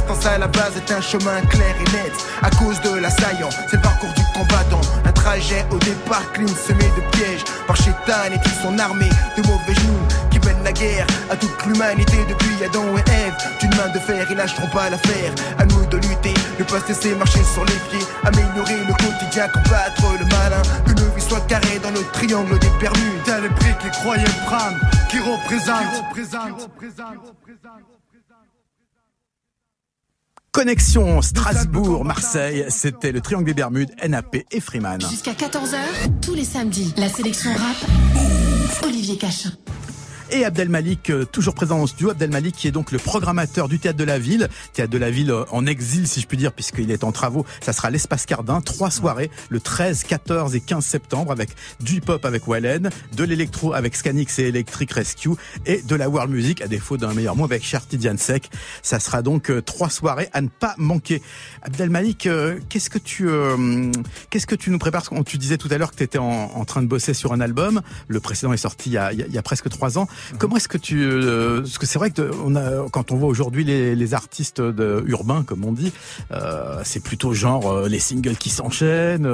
[0.09, 2.11] À la base est un chemin clair et net.
[2.41, 4.81] À cause de l'assaillant, c'est le parcours du combattant.
[5.05, 9.41] Un trajet au départ clean semé de pièges par Chétan et toute son armée de
[9.43, 13.35] mauvais genoux qui mènent la guerre à toute l'humanité depuis Adam et Ève.
[13.59, 15.31] D'une main de fer, ils lâcheront pas l'affaire.
[15.59, 18.05] À nous de lutter, ne pas se laisser marcher sur les pieds.
[18.23, 20.61] Améliorer le quotidien, combattre le malin.
[20.87, 23.23] Que nos vies soient carrées dans le triangle des Bermudes.
[23.25, 26.03] Tel les prix qu'ils croyaient prendre, qui représentent.
[30.51, 34.99] Connexion Strasbourg-Marseille, c'était le Triangle des Bermudes, NAP et Freeman.
[35.01, 35.77] Jusqu'à 14h,
[36.21, 37.77] tous les samedis, la sélection rap,
[38.83, 39.51] Olivier Cachin.
[40.31, 42.11] Et Abdel Malik, euh, toujours présent au studio.
[42.11, 44.47] Abdel Malik, qui est donc le programmateur du Théâtre de la Ville.
[44.73, 47.45] Théâtre de la Ville euh, en exil, si je puis dire, puisqu'il est en travaux.
[47.61, 48.61] Ça sera l'Espace Cardin.
[48.61, 53.73] Trois soirées, le 13, 14 et 15 septembre, avec du hip-hop avec Wallen, de l'électro
[53.73, 55.31] avec Scanix et Electric Rescue,
[55.65, 58.51] et de la world music, à défaut d'un meilleur mot, avec Charty Sec.
[58.83, 61.23] Ça sera donc euh, trois soirées à ne pas manquer.
[61.63, 62.29] Abdel Malik,
[62.69, 63.27] qu'est-ce que tu,
[64.29, 65.09] qu'est-ce que tu nous prépares?
[65.25, 67.41] Tu disais tout à l'heure que tu étais en, en, train de bosser sur un
[67.41, 67.81] album.
[68.07, 70.07] Le précédent est sorti il y a, il y a presque trois ans.
[70.37, 72.31] Comment est-ce que tu, euh, parce que c'est vrai que
[72.89, 74.61] quand on voit aujourd'hui les, artistes
[75.05, 75.93] urbains, comme on dit,
[76.31, 79.29] euh, c'est plutôt genre euh, les singles qui s'enchaînent,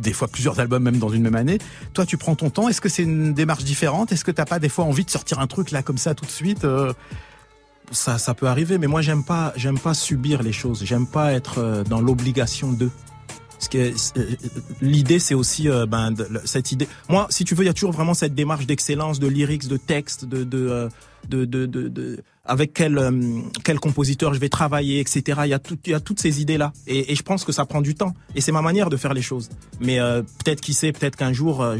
[0.00, 1.58] des fois plusieurs albums même dans une même année.
[1.94, 2.68] Toi, tu prends ton temps.
[2.68, 4.12] Est-ce que c'est une démarche différente?
[4.12, 6.26] Est-ce que t'as pas des fois envie de sortir un truc là comme ça tout
[6.26, 6.66] de suite
[7.90, 10.84] ça, ça peut arriver, mais moi j'aime pas, j'aime pas subir les choses.
[10.84, 12.90] J'aime pas être dans l'obligation de.
[13.58, 13.92] Parce que
[14.80, 16.88] l'idée, c'est aussi euh, ben, cette idée.
[17.08, 19.76] Moi, si tu veux, il y a toujours vraiment cette démarche d'excellence, de lyrics, de
[19.76, 20.88] texte, de de, euh,
[21.28, 25.40] de, de, de, avec quel euh, quel compositeur je vais travailler, etc.
[25.44, 28.14] Il y a toutes ces idées là, et, je pense que ça prend du temps.
[28.34, 29.50] Et c'est ma manière de faire les choses.
[29.80, 31.62] Mais euh, peut-être qui sait, peut-être qu'un jour.
[31.62, 31.76] Euh,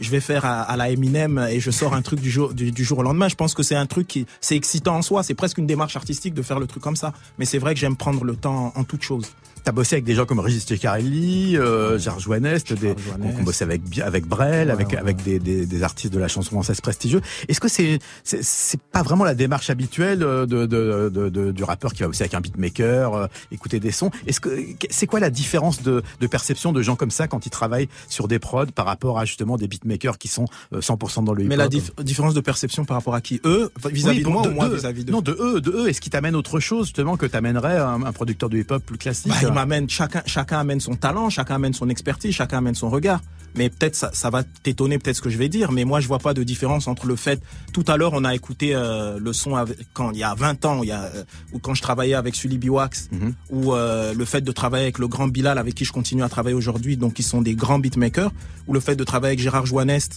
[0.00, 2.98] je vais faire à, la Eminem et je sors un truc du jour du jour
[2.98, 3.26] au lendemain.
[3.26, 5.24] Je pense que c'est un truc qui c'est excitant en soi.
[5.24, 7.12] C'est presque une démarche artistique de faire le truc comme ça.
[7.36, 9.26] Mais c'est vrai que j'aime prendre le temps en, en toute chose.
[9.64, 13.82] T'as bossé avec des gens comme Régis Ciccarelli, euh, Georges Joannest, des, on, bossait avec
[13.98, 14.96] avec Brel, ouais, avec ouais.
[14.96, 17.20] avec des, des, des, artistes de la chanson française prestigieux.
[17.48, 21.92] Est-ce que c'est c'est pas vraiment la démarche habituelle de, de, de, de, du rappeur
[21.92, 24.10] qui va bosser avec un beatmaker, euh, écouter des sons?
[24.26, 24.50] Est-ce que
[24.90, 28.28] c'est quoi la différence de, de perception de gens comme ça quand ils travaillent sur
[28.28, 31.56] des prods par rapport à justement des beatmakers qui sont 100% dans le hip-hop Mais
[31.56, 33.40] la dif différence de perception par rapport à qui?
[33.44, 33.70] Eux?
[33.90, 35.88] Vis-à-vis oui, de moi ou moi vis-à-vis de non de eux de eux.
[35.88, 39.32] Est-ce qu'ils t'amènent autre chose justement que t'amènerait un, un producteur de hip-hop plus classique?
[39.42, 39.57] Bah,
[39.88, 43.20] chacun chacun amène son talent, chacun amène son expertise, chacun amène son regard.
[43.56, 46.06] Mais peut-être ça, ça va t'étonner peut-être ce que je vais dire, mais moi je
[46.06, 47.40] vois pas de différence entre le fait
[47.72, 50.64] tout à l'heure on a écouté euh, le son avec, quand il y a 20
[50.64, 53.32] ans, il y a euh, ou quand je travaillais avec Sully Biwax mm -hmm.
[53.50, 56.28] ou euh, le fait de travailler avec le grand Bilal avec qui je continue à
[56.28, 58.32] travailler aujourd'hui, donc qui sont des grands beatmakers
[58.66, 60.12] ou le fait de travailler avec Gérard Joannest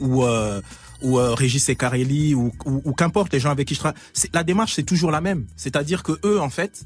[0.00, 0.60] ou euh,
[1.02, 4.00] ou euh, Régis Ecarelli ou, ou, ou qu'importe les gens avec qui je travaille.
[4.32, 6.84] La démarche c'est toujours la même, c'est-à-dire que eux en fait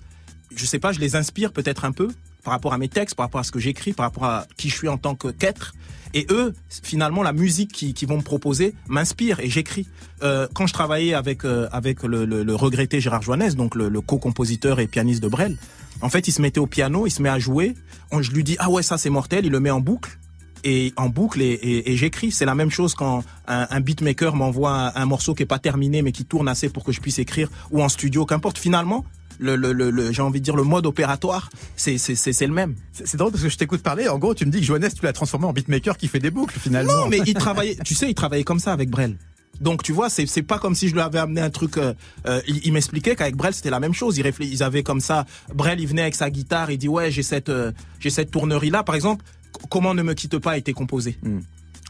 [0.56, 2.08] je sais pas, je les inspire peut-être un peu
[2.42, 4.68] par rapport à mes textes, par rapport à ce que j'écris, par rapport à qui
[4.68, 5.74] je suis en tant qu'être.
[6.14, 9.86] Et eux, finalement, la musique qu'ils qui vont me proposer m'inspire et j'écris.
[10.22, 14.86] Euh, quand je travaillais avec euh, avec le, regretté Gérard Joannès, donc le, co-compositeur et
[14.86, 15.56] pianiste de Brel,
[16.02, 17.74] en fait, il se mettait au piano, il se met à jouer.
[18.10, 20.18] On, je lui dis ah ouais ça c'est mortel, il le met en boucle
[20.64, 22.30] et en boucle et, j'écris.
[22.30, 25.58] C'est la même chose quand un, un beatmaker m'envoie un, un, morceau qui est pas
[25.58, 28.58] terminé mais qui tourne assez pour que je puisse écrire ou en studio, qu'importe.
[28.58, 29.04] Finalement,
[29.38, 32.74] le, le, le, j'ai envie de dire le mode opératoire, c'est c'est c'est le même.
[32.92, 34.08] C'est drôle parce que je t'écoute parler.
[34.08, 36.30] En gros, tu me dis que Joannès, tu l'as transformé en beatmaker qui fait des
[36.30, 36.92] boucles finalement.
[36.92, 37.76] Non, mais il travaillait.
[37.84, 39.16] tu sais, il travaillait comme ça avec Brel.
[39.60, 41.76] Donc tu vois, c'est c'est pas comme si je lui avais amené un truc.
[41.76, 41.94] Euh,
[42.26, 44.18] euh, il, m'expliquait qu'avec Brel c'était la même chose.
[44.18, 45.24] Ils ils avaient comme ça.
[45.54, 48.70] Brel il venait avec sa guitare, il dit ouais j'ai cette euh, j'ai cette tournerie
[48.70, 49.24] là par exemple.
[49.68, 51.16] Comment ne me quitte pas a été composé.
[51.22, 51.40] Hmm.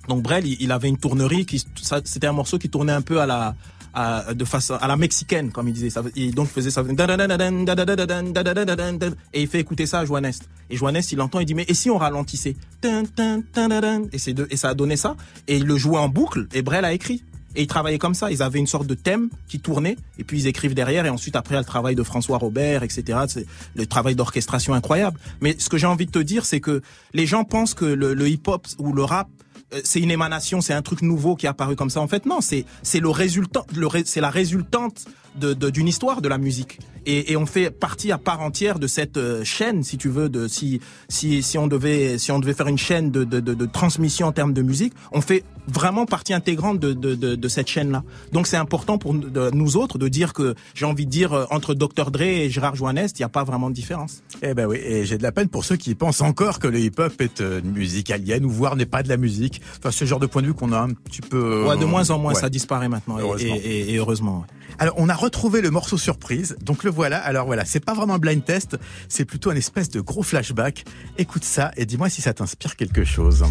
[0.08, 1.64] Donc Brel il, avait une tournerie qui
[2.04, 3.54] c'était un morceau qui tournait un peu à la
[3.94, 6.82] à, de façon à la mexicaine comme il disait ça et donc il faisait ça
[9.32, 11.74] et il fait écouter ça à Joannest et Joannest il entend il dit mais et
[11.74, 12.56] si on ralentissait
[14.12, 15.16] et c'est et ça a donné ça
[15.48, 17.22] et il le jouait en boucle et Brel a écrit
[17.54, 18.30] et ils travaillaient comme ça.
[18.30, 21.36] Ils avaient une sorte de thème qui tournait, et puis ils écrivent derrière, et ensuite
[21.36, 23.20] après le travail de François Robert, etc.
[23.28, 25.18] C'est le travail d'orchestration incroyable.
[25.40, 28.28] Mais ce que j'ai envie de te dire, c'est que les gens pensent que le,
[28.28, 29.51] hip-hop ou le rap euh,
[29.84, 32.00] c'est une émanation, c'est un truc nouveau qui est apparu comme ça.
[32.00, 35.04] En fait, non, c'est c'est le résultat, le, c'est la résultante
[35.36, 36.78] de d'une histoire de la musique.
[37.04, 40.28] Et, et, on fait partie à part entière de cette euh, chaîne, si tu veux,
[40.28, 43.54] de si si si on devait si on devait faire une chaîne de de, de,
[43.54, 47.48] de transmission en termes de musique, on fait vraiment partie intégrante de de, de, de
[47.48, 48.04] cette chaîne-là.
[48.32, 51.74] Donc c'est important pour nous autres de dire que j'ai envie de dire euh, entre
[51.74, 54.22] Dr Dre et Gérard Joannest, il n'y a pas vraiment de différence.
[54.42, 56.78] Eh ben oui, et j'ai de la peine pour ceux qui pensent encore que le
[56.78, 59.60] hip-hop est une musique alien ou voire n'est pas de la musique.
[59.78, 61.64] Enfin, ce genre de point de vue qu'on a un petit peu.
[61.66, 63.56] Ouais, de moins en moins, ça disparaît maintenant, heureusement.
[63.64, 64.44] Et, et, heureusement.
[64.78, 67.18] Alors, on a retrouvé le morceau surprise, donc le voilà.
[67.18, 68.76] Alors voilà, c'est pas vraiment un blind test,
[69.08, 70.84] c'est plutôt un espèce de gros flashback.
[71.18, 73.44] Écoute ça et dis-moi si ça t'inspire quelque chose.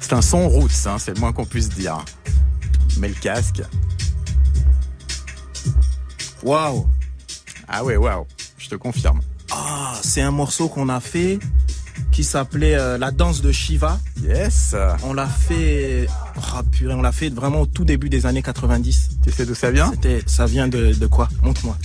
[0.00, 2.04] C'est un son roots, hein, c'est le moins qu'on puisse dire.
[2.98, 3.62] Mets le casque.
[6.42, 6.86] Waouh
[7.68, 9.20] Ah ouais, waouh, je te confirme.
[9.50, 11.38] Ah, c'est un morceau qu'on a fait
[12.18, 14.00] qui s'appelait euh, La danse de Shiva.
[14.24, 14.74] Yes.
[15.04, 19.10] On l'a fait, oh, purée, on l'a fait vraiment au tout début des années 90.
[19.22, 19.92] Tu sais d'où ça vient?
[19.92, 21.28] C'était, ça vient de, de quoi?
[21.44, 21.76] Montre-moi.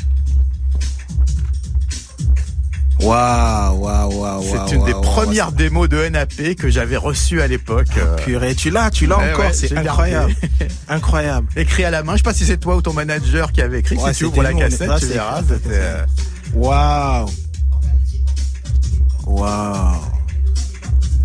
[3.01, 4.43] Waouh, waouh, waouh.
[4.43, 7.89] C'est une des premières démos de NAP que j'avais reçues à l'époque.
[7.95, 10.33] Oh, purée, tu l'as, tu l'as encore, c'est incroyable.
[10.89, 11.47] incroyable.
[11.55, 13.81] Écrit à la main, je sais pas si c'est toi ou ton manager qui avait
[13.81, 15.43] écrit, si tu ouvres la cassette, tu verras.
[15.67, 16.03] Euh,
[16.55, 17.29] waouh.
[19.27, 20.22] Waouh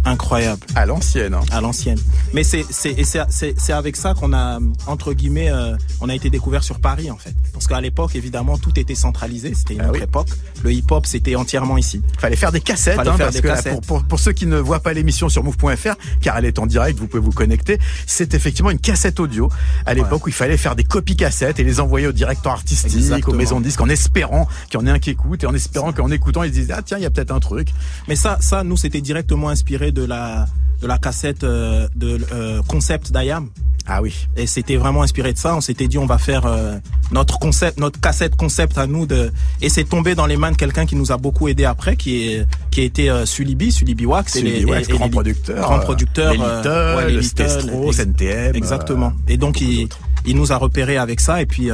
[0.09, 0.61] incroyable.
[0.75, 1.35] À l'ancienne.
[1.35, 1.41] Hein.
[1.51, 1.99] À l'ancienne.
[2.33, 7.11] Mais c'est avec ça qu'on a entre guillemets euh, on a été découvert sur Paris
[7.11, 7.35] en fait.
[7.53, 10.29] Parce qu'à l'époque évidemment tout était centralisé, c'était une ah autre époque.
[10.63, 12.03] Le hip-hop c'était entièrement ici.
[12.19, 14.93] Fallait faire des cassettes, hein, parce que pour, pour, pour, ceux qui ne voient pas
[14.93, 17.79] l'émission sur move.fr, car elle est en direct, vous pouvez vous connecter.
[18.07, 19.51] C'est effectivement une cassette audio
[19.87, 23.29] à l'époque où il fallait faire des copies cassettes et les envoyer au directeur artistique,
[23.29, 25.55] aux maisons de disques, en espérant qu'il y en ait un qui écoute et en
[25.55, 27.69] espérant qu'en écoutant ils se disent ah tiens il y a peut-être un truc.
[28.09, 30.47] Mais ça ça nous c'était directement inspiré de la
[30.81, 33.49] de la cassette euh, de euh, concept d'Ayam.
[33.91, 34.29] Ah oui.
[34.37, 35.57] Et c'était vraiment inspiré de ça.
[35.57, 36.77] On s'était dit on va faire euh,
[37.11, 39.33] notre concept, notre cassette concept à nous de.
[39.63, 42.29] Et c'est tombé dans les mains de quelqu'un qui nous a beaucoup aidé après, qui
[42.29, 47.23] est qui a été Sulibi, Sulibi Wax, et les, grand producteur, grand producteur, euh, le
[47.23, 48.55] Stestro, NTM.
[48.55, 49.15] Exactement.
[49.27, 49.89] Et donc il,
[50.27, 51.71] il nous a repéré avec ça et puis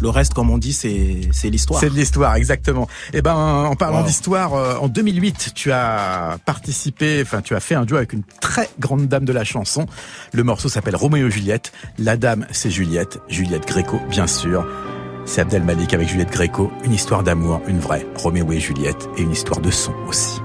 [0.00, 1.80] le reste, comme on dit, c'est l'histoire.
[1.80, 2.88] C'est de l'histoire, exactement.
[3.12, 7.74] Eh ben, en parlant d'histoire, euh, en 2008, tu as participé, enfin, tu as fait
[7.74, 9.86] un duo avec une très grande dame de la chanson.
[10.32, 11.72] Le morceau s'appelle Roméo et Juliette.
[11.98, 13.18] La dame, c'est Juliette.
[13.28, 14.66] Juliette Gréco, bien sûr.
[15.26, 16.72] C'est Abdel Malik avec Juliette Gréco.
[16.84, 18.06] Une histoire d'amour, une vraie.
[18.16, 19.08] Roméo et Juliette.
[19.16, 20.40] Et une histoire de son aussi.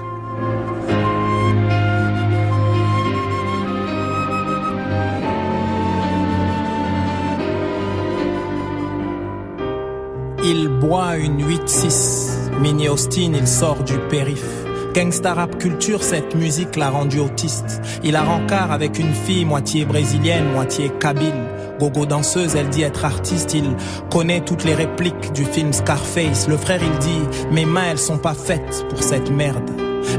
[10.48, 12.60] Il boit une 8-6.
[12.60, 14.46] Mini Austin, il sort du périph.
[14.94, 17.80] Gangsta rap culture, cette musique l'a rendu autiste.
[18.04, 21.34] Il a rencard avec une fille moitié brésilienne, moitié kabyle.
[21.80, 23.74] Gogo danseuse, elle dit être artiste, il
[24.08, 26.46] connaît toutes les répliques du film Scarface.
[26.46, 29.68] Le frère, il dit, mes mains, elles sont pas faites pour cette merde.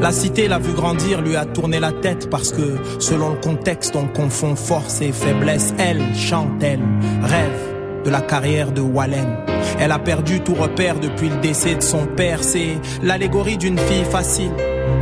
[0.01, 3.95] La cité l'a vu grandir, lui a tourné la tête parce que, selon le contexte,
[3.95, 5.73] on confond force et faiblesse.
[5.77, 6.83] Elle chante, elle
[7.23, 7.76] rêve
[8.07, 9.35] de la carrière de Wallen.
[9.79, 12.41] Elle a perdu tout repère depuis le décès de son père.
[12.41, 14.51] C'est l'allégorie d'une fille facile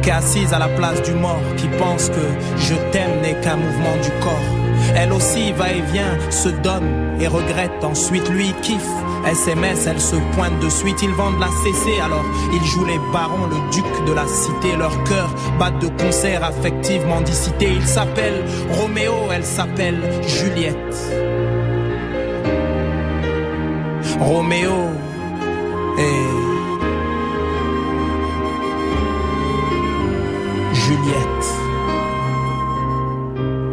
[0.02, 2.26] qui est assise à la place du mort, qui pense que
[2.58, 4.96] je t'aime n'est qu'un mouvement du corps.
[4.96, 7.84] Elle aussi va et vient, se donne et regrette.
[7.84, 8.82] Ensuite, lui kiffe.
[9.28, 11.04] SMS, elle se pointe de suite.
[11.04, 14.76] Ils vendent la CC, alors ils jouent les barons, le duc de la cité.
[14.78, 17.68] Leur cœur bat de concert affective mendicité.
[17.72, 21.45] Il s'appelle Roméo, elle s'appelle Juliette.
[24.19, 24.71] Roméo
[25.97, 26.45] et
[30.73, 31.25] Juliette.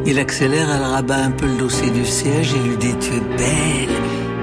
[0.05, 3.21] Il accélère, elle rabat un peu le dossier du siège et lui dit Tu es
[3.21, 3.97] belle,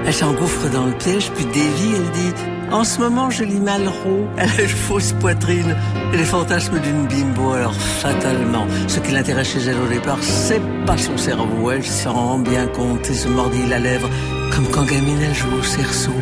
[0.06, 2.34] Elle s'engouffre dans le piège, puis dévie, elle dit
[2.72, 4.26] En ce moment, je lis Malraux.
[4.38, 5.76] Elle a une fausse poitrine
[6.12, 7.52] et les fantasmes d'une bimbo.
[7.52, 11.70] Alors, fatalement, ce qui l'intéresse chez elle au départ, c'est pas son cerveau.
[11.70, 14.08] Elle s'en rend bien compte et se mordit la lèvre,
[14.50, 16.12] comme quand gamine joue au cerceau.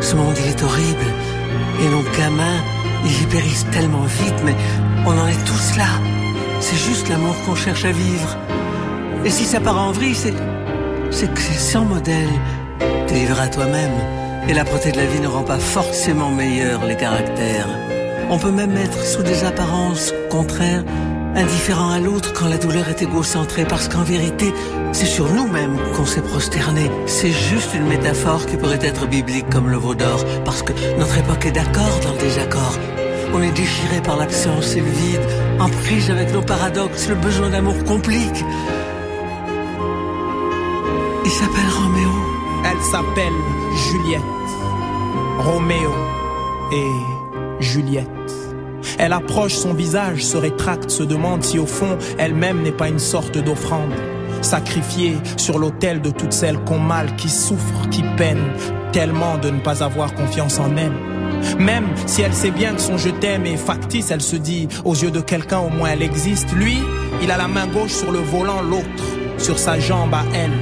[0.00, 1.06] Ce monde, il est horrible.
[1.82, 2.60] Et nos gamins,
[3.04, 4.54] ils y périssent tellement vite, mais
[5.06, 5.88] on en est tous là.
[6.60, 8.36] C'est juste l'amour qu'on cherche à vivre.
[9.24, 10.34] Et si ça part en vrille, c'est.
[11.10, 12.28] C'est que c'est sans modèle.
[13.06, 13.92] T'es livré à toi-même.
[14.48, 17.68] Et la de la vie ne rend pas forcément meilleurs les caractères.
[18.30, 20.84] On peut même être sous des apparences contraires,
[21.34, 24.52] indifférent à l'autre quand la douleur est égocentrée, parce qu'en vérité,
[24.92, 26.90] c'est sur nous-mêmes qu'on s'est prosterné.
[27.06, 31.18] C'est juste une métaphore qui pourrait être biblique comme le veau d'or, parce que notre
[31.18, 32.78] époque est d'accord dans le désaccord.
[33.32, 35.20] On est déchiré par l'absence et le vide,
[35.60, 38.44] en prise avec nos paradoxes, le besoin d'amour complique.
[41.24, 42.10] Il s'appelle Roméo.
[42.64, 43.32] Elle s'appelle
[43.88, 44.20] Juliette.
[45.38, 45.90] Roméo
[46.72, 48.49] et Juliette.
[48.98, 52.98] Elle approche son visage, se rétracte, se demande si au fond elle-même n'est pas une
[52.98, 53.92] sorte d'offrande,
[54.42, 58.52] sacrifiée sur l'autel de toutes celles qu'on mal, qui souffrent, qui peinent,
[58.92, 60.92] tellement de ne pas avoir confiance en elle.
[61.58, 64.94] Même si elle sait bien que son je t'aime est factice, elle se dit, aux
[64.94, 66.52] yeux de quelqu'un au moins elle existe.
[66.52, 66.78] Lui,
[67.22, 69.04] il a la main gauche sur le volant, l'autre
[69.38, 70.52] sur sa jambe à elle.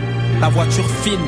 [0.41, 1.19] La voiture file,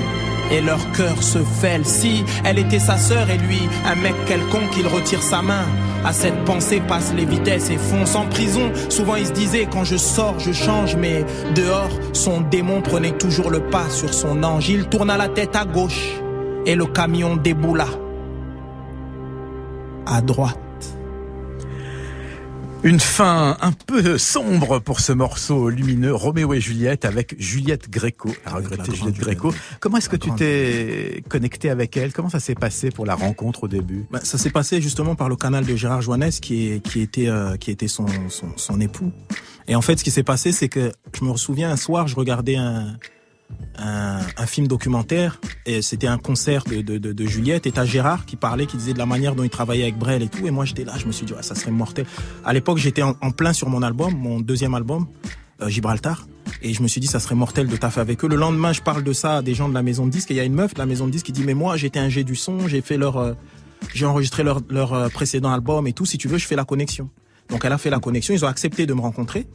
[0.50, 1.84] et leur cœur se fêle.
[1.84, 5.64] Si elle était sa sœur et lui, un mec quelconque, il retire sa main.
[6.04, 8.72] À cette pensée passe les vitesses et fonce en prison.
[8.88, 13.50] Souvent il se disait quand je sors, je change, mais dehors, son démon prenait toujours
[13.50, 14.68] le pas sur son ange.
[14.68, 16.20] Il tourna la tête à gauche
[16.64, 17.86] et le camion déboula
[20.06, 20.58] à droite.
[22.82, 28.30] Une fin un peu sombre pour ce morceau lumineux, Roméo et Juliette avec Juliette Gréco.
[28.46, 29.52] À regretter Juliette Gréco.
[29.80, 32.14] Comment est-ce que tu t'es connecté avec elle?
[32.14, 34.06] Comment ça s'est passé pour la rencontre au début?
[34.10, 37.58] Bah, Ça s'est passé justement par le canal de Gérard Joannès qui, qui était, euh,
[37.58, 39.12] qui était son, son, son époux.
[39.68, 42.16] Et en fait, ce qui s'est passé, c'est que je me souviens un soir, je
[42.16, 42.96] regardais un,
[43.80, 48.76] un, film documentaire et c'était un concert de, Juliette et t'as Gérard qui parlait, qui
[48.76, 50.94] disait de la manière dont il travaillait avec Brel et tout et moi j'étais là,
[50.98, 52.06] je me suis dit ça serait mortel.
[52.44, 55.06] À l'époque j'étais en, plein sur mon album, mon deuxième album,
[55.62, 56.26] euh, Gibraltar
[56.62, 58.28] et je me suis dit ça serait mortel de taffer avec eux.
[58.28, 60.34] Le lendemain je parle de ça à des gens de la maison de disque et
[60.34, 62.00] il y a une meuf de la maison de disque qui dit mais moi j'étais
[62.00, 63.34] un G du son, j'ai fait leur euh,
[63.94, 66.64] j'ai enregistré leur, leur euh, précédent album et tout, si tu veux je fais la
[66.64, 67.08] connexion.
[67.48, 69.46] Donc elle a fait la connexion, ils ont accepté de me rencontrer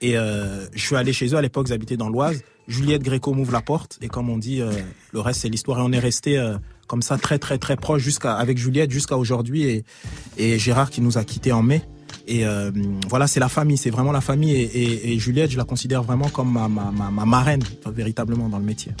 [0.00, 2.42] et je suis allé chez eux à l'époque, j'habitais dans l'Oise.
[2.68, 4.72] Juliette Gréco m'ouvre la porte et comme on dit, euh,
[5.12, 5.78] le reste c'est l'histoire.
[5.78, 9.16] Et on est resté euh, comme ça très très très proche jusqu'à avec Juliette jusqu'à
[9.16, 9.84] aujourd'hui et,
[10.36, 11.82] et Gérard qui nous a quittés en mai.
[12.28, 12.72] Et euh,
[13.08, 14.52] voilà, c'est la famille, c'est vraiment la famille.
[14.52, 18.58] Et, et, et, Juliette, je la considère vraiment comme ma, ma, ma marraine, véritablement dans
[18.58, 18.92] le métier.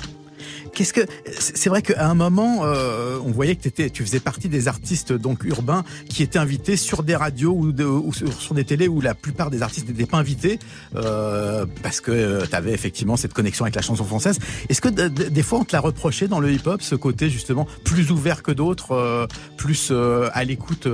[0.76, 1.06] Qu'est-ce que
[1.38, 5.10] c'est vrai qu'à un moment, euh, on voyait que étais, tu faisais partie des artistes
[5.10, 9.00] donc urbains qui étaient invités sur des radios ou, de, ou sur, des télés où
[9.00, 10.58] la plupart des artistes n'étaient pas invités
[10.94, 14.38] euh, parce que euh, tu avais effectivement cette connexion avec la chanson française.
[14.68, 18.10] Est-ce que des fois on te l'a reproché dans le hip-hop ce côté justement plus
[18.10, 20.86] ouvert que d'autres, euh, plus à l'écoute,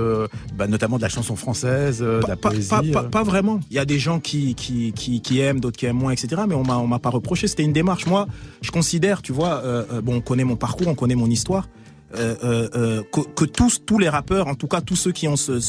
[0.55, 3.59] bah, notamment de la chanson française, de la pas, poésie pas, pas, pas, vraiment.
[3.69, 6.43] Il y a des gens qui qui qui, qui aiment, d'autres qui aiment moins, etc.
[6.47, 7.47] Mais on m'a on m'a pas reproché.
[7.47, 8.05] C'était une démarche.
[8.05, 8.27] Moi,
[8.61, 11.67] je considère, tu vois euh, on connaît mon parcours, on connaît mon histoire.
[12.15, 12.35] Euh,
[12.75, 13.01] euh,
[13.35, 15.59] que, tous, tous les rappeurs, en tout cas tous ceux qui ont ce,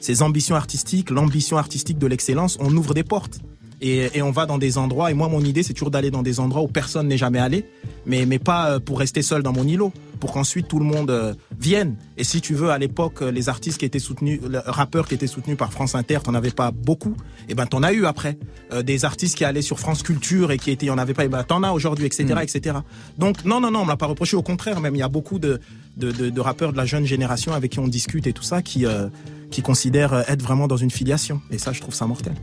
[0.00, 3.40] ces ambitions artistiques, l'ambition artistique de l'excellence, on ouvre des portes.
[3.82, 5.10] Et, et, on va dans des endroits.
[5.10, 7.66] Et moi, mon idée, c'est toujours d'aller dans des endroits où personne n'est jamais allé,
[8.06, 11.34] mais mais pas pour rester seul dans mon îlot, pour qu'ensuite tout le monde euh,
[11.58, 11.96] vienne.
[12.16, 15.26] Et si tu veux, à l'époque, les artistes qui étaient soutenus, les rappeurs qui étaient
[15.26, 17.16] soutenus par France Inter, t'en avais pas beaucoup.
[17.48, 18.38] Et ben t'en as eu après.
[18.72, 21.24] Euh, des artistes qui allaient sur France Culture et qui étaient, y en avait pas.
[21.24, 22.38] Et ben t'en as aujourd'hui, etc., mmh.
[22.38, 22.76] etc.
[23.18, 24.36] Donc non, non, non, on me l'a pas reproché.
[24.36, 25.60] Au contraire, même il y a beaucoup de
[25.96, 28.62] de, de de, rappeurs de la jeune génération avec qui on discute et tout ça
[28.62, 29.08] qui euh,
[29.52, 31.40] qui considèrent être vraiment dans une filiation.
[31.50, 32.34] Et ça, je trouve ça mortel.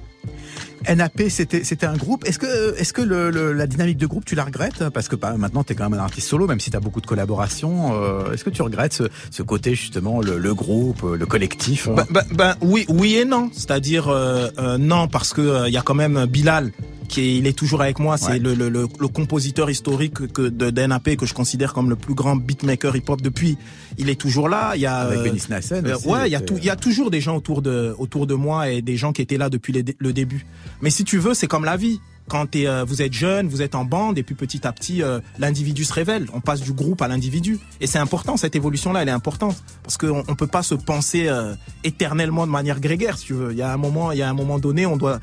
[0.87, 2.25] NAP, c'était un groupe.
[2.25, 4.89] Est-ce que est-ce que le, le, la dynamique de groupe tu la regrettes?
[4.89, 6.79] Parce que bah, maintenant tu es quand même un artiste solo, même si tu as
[6.79, 8.01] beaucoup de collaborations.
[8.01, 11.89] Euh, est-ce que tu regrettes ce, côté justement le, groupe, le collectif?
[11.89, 13.49] Bah, bah, bah, oui, oui et non.
[13.53, 16.71] C'est-à-dire euh, euh, non parce que il euh, y a quand même Bilal
[17.09, 18.17] qui est, il est toujours avec moi.
[18.17, 18.39] C'est ouais.
[18.39, 22.13] le, le, le, le, compositeur historique que, de d'NAP que je considère comme le plus
[22.13, 23.57] grand beatmaker hip-hop depuis.
[23.97, 24.73] Il est toujours là.
[24.75, 25.85] Il y a avec Benis Nassen.
[25.85, 28.27] Euh, ouais, il y a tout, il y a toujours des gens autour de autour
[28.27, 30.45] de moi et des gens qui étaient là depuis les, le début.
[30.81, 33.61] Mais si tu veux, c'est comme la vie quand es, euh, vous êtes jeune, vous
[33.61, 36.27] êtes en bande, et puis petit à petit, euh, l'individu se révèle.
[36.33, 37.59] On passe du groupe à l'individu.
[37.81, 39.61] Et c'est important, cette évolution-là, elle est importante.
[39.83, 43.51] Parce qu'on on peut pas se penser euh, éternellement de manière grégaire, si tu veux.
[43.51, 45.19] Il y a un moment, il y a un moment donné, on doit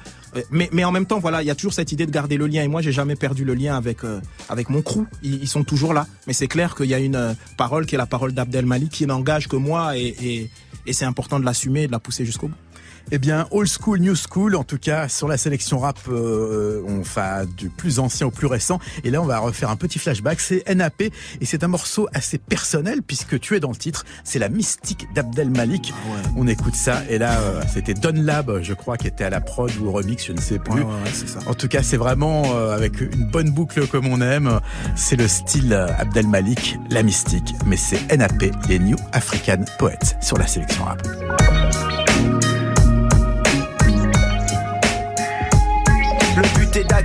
[0.51, 2.47] mais, mais en même temps, voilà, il y a toujours cette idée de garder le
[2.47, 2.63] lien.
[2.63, 5.05] Et moi, j'ai jamais perdu le lien avec euh, avec mon crew.
[5.23, 6.07] Ils, sont toujours là.
[6.27, 8.91] Mais c'est clair qu'il y a une euh, parole qui est la parole d'Abdel Malik
[8.91, 10.51] qui n'engage que moi et, et,
[10.87, 12.57] et c'est important de l'assumer et de la pousser jusqu'au bout.
[13.13, 17.03] Eh bien, old school, new school, en tout cas, sur la sélection rap, euh, on
[17.03, 18.81] va du plus ancien au plus récent.
[19.05, 20.41] Et là, on va refaire un petit flashback.
[20.41, 24.05] C'est NAP et c'est un morceau assez personnel puisque tu es dans le titre.
[24.25, 25.95] C'est la mystique d'Abdel Malik.
[25.95, 27.03] Ah On écoute ça.
[27.09, 29.93] Et là, euh, c'était Don Lab, je crois, qui était à la prod ou au
[29.93, 30.75] remix, je ne sais plus.
[30.75, 31.39] Ouais, ouais, ouais, c'est ça.
[31.47, 34.61] En tout cas, c'est vraiment euh, avec une bonne boucle comme on aime.
[34.97, 37.55] C'est le style euh, Abdel Malik, la mystique.
[37.67, 41.07] Mais c'est NAP, les New African Poets, sur la sélection rap.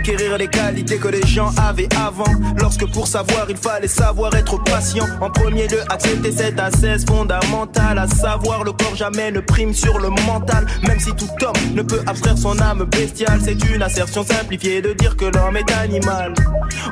[0.02, 2.34] D'acquérir les qualités que les gens avaient avant.
[2.58, 5.06] Lorsque pour savoir, il fallait savoir être patient.
[5.22, 8.00] En premier lieu, accepter cette assesse fondamentale.
[8.00, 10.66] À savoir, le corps jamais ne prime sur le mental.
[10.88, 14.94] Même si tout homme ne peut abstraire son âme bestiale, c'est une assertion simplifiée de
[14.94, 16.34] dire que l'homme est animal.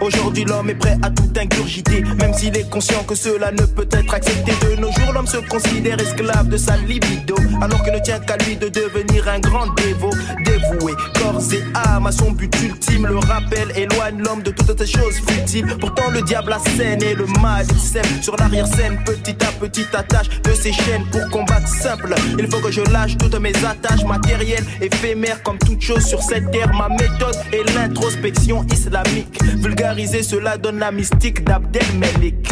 [0.02, 2.04] Aujourd'hui, l'homme est prêt à tout ingurgiter.
[2.20, 4.52] Même s'il est conscient que cela ne peut être accepté.
[4.62, 7.36] De nos jours, l'homme se considère esclave de sa libido.
[7.62, 10.12] Alors que ne tient qu'à lui de devenir un grand dévot.
[10.46, 12.99] Dévoué, corps et âme à son but ultime.
[13.02, 15.66] Le rappel éloigne l'homme de toutes ces choses futiles.
[15.80, 19.00] Pourtant, le diable assène et le mal il sème sur l'arrière-scène.
[19.06, 22.14] Petit à petit, attache de ses chaînes pour combattre simple.
[22.38, 26.52] Il faut que je lâche toutes mes attaches matérielles, éphémères comme toute chose sur cette
[26.52, 26.72] terre.
[26.74, 29.40] Ma méthode est l'introspection islamique.
[29.58, 32.50] Vulgariser cela donne la mystique d'Abdel Melik.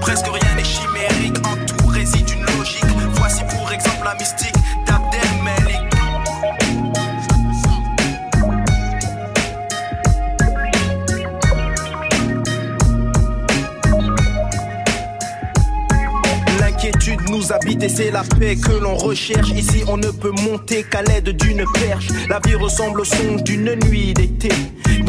[0.00, 2.84] Presque rien n'est chimérique, en tout réside une logique.
[3.14, 4.49] Voici pour exemple la mystique
[17.40, 19.50] nous habite et c'est la paix que l'on recherche.
[19.50, 22.08] Ici, on ne peut monter qu'à l'aide d'une perche.
[22.28, 24.50] La vie ressemble au songe d'une nuit d'été.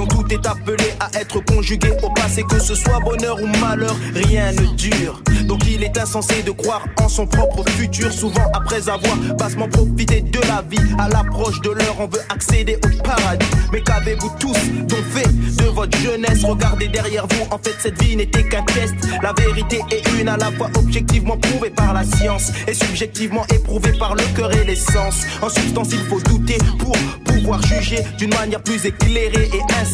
[0.10, 4.52] Tout est appelé à être conjugué au passé, que ce soit bonheur ou malheur, rien
[4.52, 5.22] ne dure.
[5.46, 8.12] Donc il est insensé de croire en son propre futur.
[8.12, 12.78] Souvent, après avoir bassement profité de la vie, à l'approche de l'heure, on veut accéder
[12.86, 13.46] au paradis.
[13.72, 15.28] Mais qu'avez-vous tous donc fait
[15.58, 16.44] de votre jeunesse?
[16.44, 18.96] Regardez derrière vous, en fait, cette vie n'était qu'un test.
[19.22, 23.94] La vérité est une à la fois objectivement prouvée par la science et subjectivement éprouvée
[23.98, 25.26] par le cœur et les sens.
[25.42, 26.96] En substance, il faut douter pour
[27.26, 29.91] pouvoir juger d'une manière plus éclairée et ainsi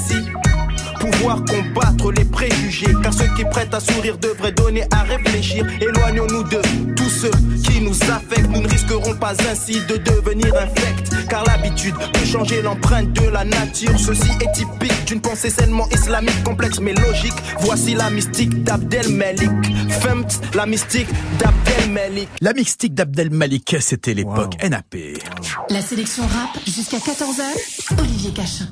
[1.00, 2.93] pouvoir combattre les préjugés.
[3.04, 5.66] Car ceux qui prêtent à sourire devraient donner à réfléchir.
[5.82, 6.62] Éloignons-nous de
[6.95, 7.32] tous ceux
[7.64, 8.50] qui nous affectent.
[8.50, 11.28] Nous ne risquerons pas ainsi de devenir infects.
[11.30, 13.98] Car l'habitude peut changer l'empreinte de la nature.
[14.00, 17.34] Ceci est typique d'une pensée sainement islamique, complexe mais logique.
[17.60, 19.52] Voici la mystique d'Abdel Malik.
[20.02, 21.08] Femt, la mystique
[21.39, 22.30] d'Abdel Malik.
[22.41, 24.95] La mystique d'Abdel Malik, c'était l'époque NAP.
[25.70, 28.68] La sélection rap jusqu'à 14h, Olivier Cachin.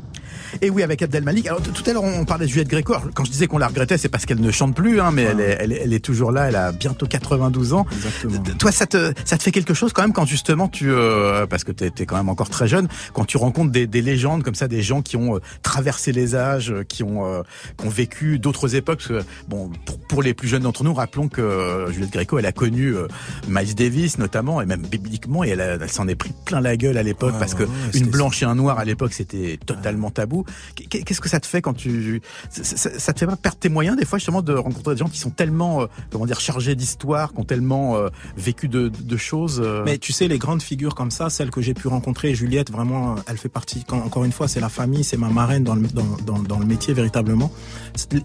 [0.62, 1.48] Et oui, avec Abdel Malik.
[1.48, 2.94] Alors, tout à l'heure, on parlait de Juliette Gréco.
[2.94, 5.24] Alors, Quand je disais qu'on la regrettait, c'est parce qu'elle ne chante plus, hein, mais
[5.24, 6.48] elle, est, elle, est, elle est toujours là.
[6.48, 7.86] Elle a bientôt 92 ans.
[7.92, 8.44] Exactement.
[8.44, 11.46] T- Toi, ça te, ça te fait quelque chose quand même quand justement tu, euh,
[11.46, 14.44] parce que t'es es quand même encore très jeune, quand tu rencontres des, des légendes
[14.44, 17.42] comme ça, des gens qui ont euh, traversé les âges, euh, qui ont, euh,
[17.78, 19.00] qui ont vécu d'autres époques.
[19.08, 22.38] Parce que, bon, pour, pour les plus jeunes d'entre nous, rappelons que euh, Juliette Gréco,
[22.40, 23.08] elle a connu euh,
[23.48, 27.04] Miles Davis notamment, et même bibliquement, et elle, s'en est pris plein la gueule à
[27.04, 30.35] l'époque parce que ouais, une blanche et un noir à l'époque, c'était totalement tabou.
[30.76, 33.98] Qu'est- Qu'est-ce que ça te fait quand tu, ça, te fait pas perdre tes moyens
[33.98, 37.32] des fois justement de rencontrer des gens qui sont tellement, euh, comment dire, chargés d'histoire,
[37.34, 39.62] qui ont tellement euh, vécu de, choses.
[39.64, 42.72] euh, Mais tu sais, les grandes figures comme ça, celles que j'ai pu rencontrer, Juliette,
[42.72, 45.88] vraiment, elle fait partie, encore une fois, c'est la famille, c'est ma marraine dans le,
[45.88, 47.52] dans, dans, le métier véritablement.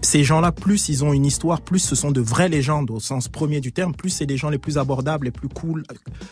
[0.01, 3.27] Ces gens-là, plus ils ont une histoire, plus ce sont de vraies légendes au sens
[3.29, 5.83] premier du terme, plus c'est les gens les plus abordables, les plus cool,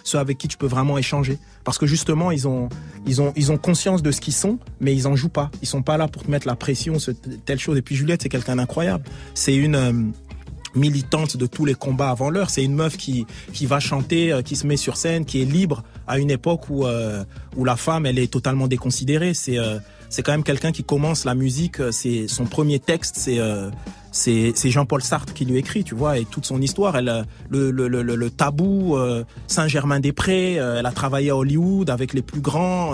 [0.04, 1.38] ceux avec qui tu peux vraiment échanger.
[1.64, 2.70] Parce que justement, ils ont,
[3.06, 5.52] ils ont, ils ont conscience de ce qu'ils sont, mais ils en jouent pas.
[5.62, 6.98] Ils sont pas là pour te mettre la pression,
[7.46, 7.78] telle chose.
[7.78, 9.04] Et puis Juliette, c'est quelqu'un d'incroyable.
[9.34, 9.94] C'est une, euh,
[10.76, 12.50] militante de tous les combats avant l'heure.
[12.50, 15.46] C'est une meuf qui qui va chanter, euh, qui se met sur scène, qui est
[15.46, 17.24] libre à une époque où euh,
[17.58, 19.34] où la femme elle est totalement déconsidérée.
[19.34, 19.58] C'est
[20.10, 21.78] c'est quand même quelqu'un qui commence la musique.
[21.92, 23.40] C'est son premier texte, c'est
[24.12, 26.98] c'est Jean-Paul Sartre qui lui écrit, tu vois, et toute son histoire.
[26.98, 28.98] Elle le le le, le- tabou
[29.48, 30.54] Saint-Germain-des-Prés.
[30.56, 32.94] elle a travaillé à Hollywood avec les plus grands.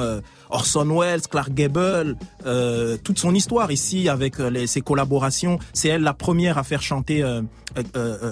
[0.55, 5.59] Orson Welles, Clark Gable, euh, toute son histoire ici avec euh, les, ses collaborations.
[5.73, 7.41] C'est elle la première à faire chanter, euh,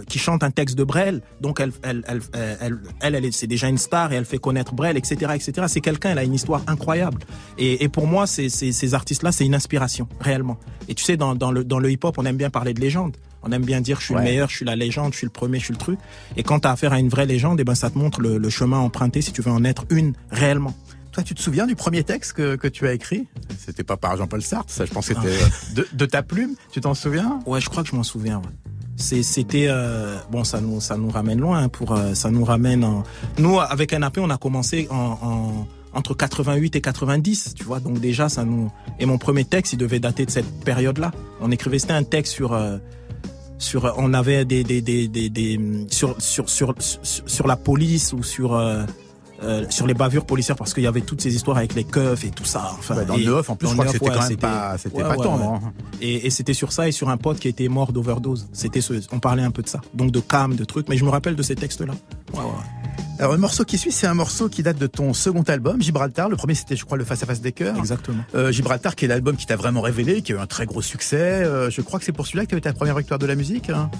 [0.07, 1.21] qui chante un texte de Brel.
[1.41, 2.21] Donc elle, elle, elle,
[2.61, 5.67] elle, elle, elle est- c'est déjà une star et elle fait connaître Brel, etc., etc.
[5.67, 7.19] C'est quelqu'un, elle a une histoire incroyable.
[7.57, 10.57] Et, et pour moi, ces, artistes-là, c'est une inspiration réellement.
[10.87, 13.17] Et tu sais, dans, dans le dans le hip-hop, on aime bien parler de légende.
[13.45, 14.21] On aime bien dire je suis Ouais.
[14.21, 15.99] le meilleur, je suis la légende, je suis le premier, je suis le truc.
[16.37, 18.37] Et quand tu as affaire à une vraie légende, et ben ça te montre le,
[18.37, 20.73] le chemin emprunté si tu veux en être une réellement.
[21.13, 23.27] Toi, tu te souviens du premier texte que, que tu as écrit?
[23.63, 26.55] C'était pas par Jean-Paul Sartre, ça, je pense que c'était euh, de, de ta plume.
[26.71, 27.39] Tu t'en souviens?
[27.45, 28.37] Ouais, je crois que je m'en souviens.
[28.39, 28.51] Ouais.
[28.97, 32.83] C'était euh, bon, ça nous ça nous ramène loin hein, pour euh, ça nous ramène.
[32.83, 33.03] En...
[33.37, 37.79] Nous avec NAP, on a commencé en, en entre 88 et 90, tu vois.
[37.79, 41.11] Donc déjà ça nous et mon premier texte, il devait dater de cette période-là.
[41.41, 42.77] On écrivait c'était un texte sur euh,
[43.57, 45.59] sur on avait des des des des, des
[45.89, 48.55] sur, sur sur sur sur la police ou sur
[49.43, 52.23] euh, sur les bavures policières parce qu'il y avait toutes ces histoires avec les keufs
[52.25, 52.71] et tout ça.
[52.79, 54.77] Enfin, Ouais, Dans le off, en plus, je crois que c'était ouais, quand même pas,
[54.77, 55.43] c'était ouais, pas tendre.
[55.63, 55.73] hein.
[56.01, 58.47] Et, et c'était sur ça et sur un pote qui était mort d'overdose.
[58.53, 59.81] C'était ce, on parlait un peu de ça.
[59.93, 60.87] Donc de cam, de trucs.
[60.89, 61.93] Mais je me rappelle de ces textes-là.
[63.19, 66.29] Alors, le morceau qui suit, c'est un morceau qui date de ton second album, Gibraltar.
[66.29, 67.77] Le premier, c'était, je crois, le Face à Face des Cœurs.
[67.77, 68.23] Exactement.
[68.35, 70.81] Euh, Gibraltar, qui est l'album qui t'a vraiment révélé, qui a eu un très gros
[70.81, 71.17] succès.
[71.17, 73.35] Euh, je crois que c'est pour celui-là que tu avais ta première victoire de la
[73.35, 73.69] musique.
[73.69, 73.91] hein.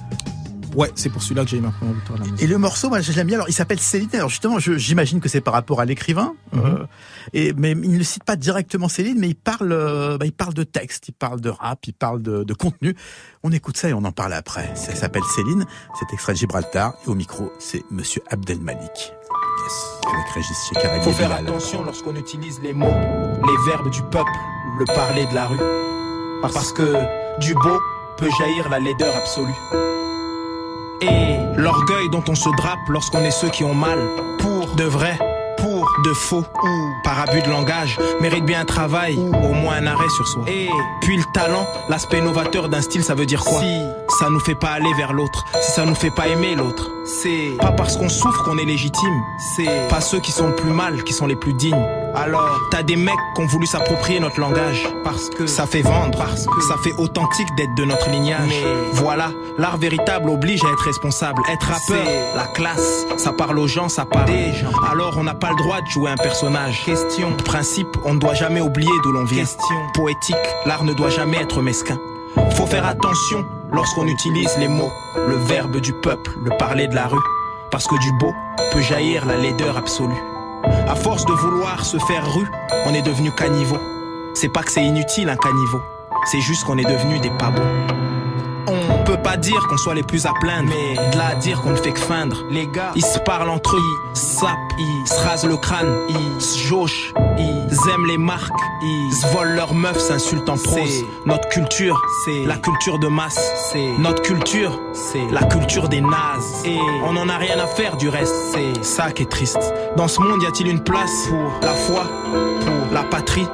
[0.76, 2.20] Ouais, c'est pour celui-là que j'ai eu ma première victoire.
[2.20, 2.44] à la musique.
[2.44, 3.38] Et le morceau, moi, je l'aime bien.
[3.38, 4.10] Alors, il s'appelle Céline.
[4.14, 6.34] Alors, justement, je- j'imagine que c'est par rapport à l'écrivain.
[6.52, 6.62] Mhm.
[6.66, 6.86] Euh,
[7.34, 10.54] et mais il ne cite pas directement Céline, mais il parle, euh, bah, il parle
[10.54, 12.96] de texte, il parle de rap, il parle de, de contenu.
[13.44, 14.72] On écoute ça et on en parle après.
[14.76, 15.66] Ça s'appelle Céline.
[16.00, 16.94] C'est extrait de Gibraltar.
[17.06, 19.14] Et au micro, c'est Monsieur Abdel Malik.
[19.64, 20.14] Yes.
[20.14, 24.32] Avec Régis Faut faire attention lorsqu'on utilise les mots, les verbes du peuple,
[24.80, 25.60] le parler de la rue.
[26.42, 26.94] Parce que
[27.40, 27.80] du beau
[28.18, 29.54] peut jaillir la laideur absolue.
[31.04, 34.00] Et l'orgueil dont on se drape lorsqu'on est ceux qui ont mal,
[34.40, 34.74] pour.
[34.76, 35.20] De vrai,
[35.58, 35.92] pour.
[36.06, 36.92] De faux, ou.
[37.04, 39.36] Par abus de langage, mérite bien un travail, ou.
[39.36, 40.44] Au moins un arrêt sur soi.
[40.48, 40.70] Et
[41.02, 43.60] puis le talent, l'aspect novateur d'un style, ça veut dire quoi?
[43.60, 43.82] Si.
[44.20, 47.58] Ça nous fait pas aller vers l'autre, si ça nous fait pas aimer l'autre, c'est.
[47.60, 49.22] Pas parce qu'on souffre qu'on est légitime,
[49.58, 49.88] c'est.
[49.90, 51.86] Pas ceux qui sont le plus mal qui sont les plus dignes.
[52.16, 56.18] Alors, t'as des mecs qui ont voulu s'approprier notre langage parce que ça fait vendre,
[56.18, 58.50] parce que ça fait authentique d'être de notre lignage.
[58.50, 62.06] Mais voilà, l'art véritable oblige à être responsable, être rappeur,
[62.36, 64.72] la classe, ça parle aux gens, ça parle des gens.
[64.92, 66.84] Alors on n'a pas le droit de jouer un personnage.
[66.86, 69.44] Question, principe, on ne doit jamais oublier d'où l'on vient.
[69.44, 70.36] Question, poétique,
[70.68, 71.98] l'art ne doit jamais être mesquin.
[72.52, 77.08] Faut faire attention lorsqu'on utilise les mots, le verbe du peuple, le parler de la
[77.08, 77.24] rue,
[77.72, 78.34] parce que du beau
[78.72, 80.22] peut jaillir la laideur absolue.
[80.64, 82.48] À force de vouloir se faire rue,
[82.86, 83.78] on est devenu caniveau.
[84.34, 85.82] C'est pas que c'est inutile un caniveau,
[86.26, 88.23] c'est juste qu'on est devenu des pas bons.
[88.68, 91.62] On peut pas dire qu'on soit les plus à plaindre, mais de là à dire
[91.62, 92.44] qu'on ne fait que feindre.
[92.50, 93.82] Les gars, ils se parlent entre eux,
[94.16, 98.52] ils sapent, ils se rasent le crâne, ils se jauchent, ils aiment les marques,
[98.82, 101.04] ils se volent leurs meufs, s'insultent en prose.
[101.26, 103.52] Notre culture, c'est la culture de masse.
[103.72, 106.64] C'est notre culture, c'est la culture des nazes.
[106.66, 109.74] Et on en a rien à faire du reste, c'est ça qui est triste.
[109.98, 113.48] Dans ce monde, y a-t-il une place pour la foi, pour la patrie,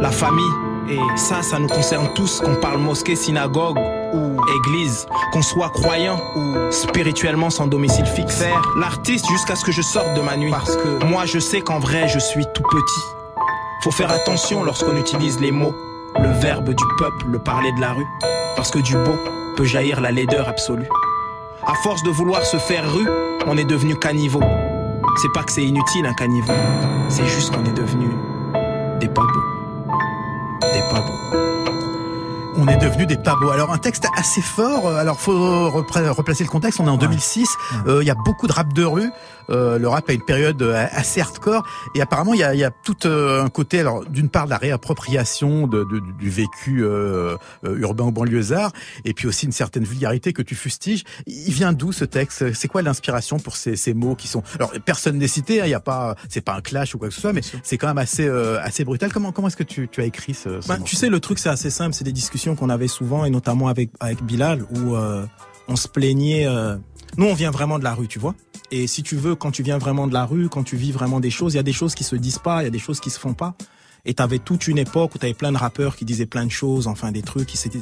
[0.00, 0.52] la famille?
[0.90, 3.78] Et ça, ça nous concerne tous, qu'on parle mosquée, synagogue
[4.56, 8.36] église, qu'on soit croyant ou spirituellement sans domicile fixe.
[8.36, 10.50] Faire l'artiste jusqu'à ce que je sorte de ma nuit.
[10.50, 13.00] Parce que moi, je sais qu'en vrai, je suis tout petit.
[13.82, 15.74] Faut faire attention lorsqu'on utilise les mots,
[16.20, 18.06] le verbe du peuple, le parler de la rue.
[18.56, 19.16] Parce que du beau
[19.56, 20.88] peut jaillir la laideur absolue.
[21.66, 23.08] À force de vouloir se faire rue,
[23.46, 24.42] on est devenu caniveau.
[25.22, 26.52] C'est pas que c'est inutile un caniveau,
[27.08, 28.08] c'est juste qu'on est devenu
[29.00, 29.58] des pas beaux
[30.72, 31.47] des pas beaux.
[32.60, 33.50] On est devenu des beaux.
[33.50, 34.88] Alors un texte assez fort.
[34.88, 36.80] euh, Alors faut replacer le contexte.
[36.80, 37.48] On est en 2006.
[37.86, 39.10] Euh, Il y a beaucoup de rap de rue.
[39.50, 42.60] Euh, le rap a une période euh, assez hardcore et apparemment il y a, il
[42.60, 43.80] y a tout euh, un côté.
[43.80, 48.72] Alors d'une part de la réappropriation de, de- du vécu euh, euh, urbain ou banlieusard
[49.04, 51.04] et puis aussi une certaine vulgarité que tu fustiges.
[51.26, 52.52] Il vient d'où ce texte?
[52.54, 55.60] C'est quoi l'inspiration pour ces, ces mots qui sont Alors personne n'est cité.
[55.60, 56.14] hein, Il y a pas.
[56.28, 58.60] C'est pas un clash ou quoi que ce soit, mais c'est quand même assez euh,
[58.62, 59.10] assez brutal.
[59.12, 60.84] Comment comment est-ce que tu, tu as écrit ce, ce morceau?
[60.84, 61.94] tu sais, le truc, c'est assez simple.
[61.94, 65.24] C'est des discussions qu'on avait souvent, et notamment avec, avec Bilal, où euh,
[65.68, 66.46] on se plaignait.
[66.46, 66.76] euh,
[67.16, 68.34] Nous, on vient vraiment de la rue, tu vois.
[68.70, 71.20] Et si tu veux, quand tu viens vraiment de la rue, quand tu vis vraiment
[71.20, 72.78] des choses, il y a des choses qui se disent pas, il y a des
[72.78, 73.54] choses qui se font pas.
[74.04, 76.86] Et t'avais toute une époque où t'avais plein de rappeurs qui disaient plein de choses,
[76.86, 77.80] enfin des trucs qui s'étaient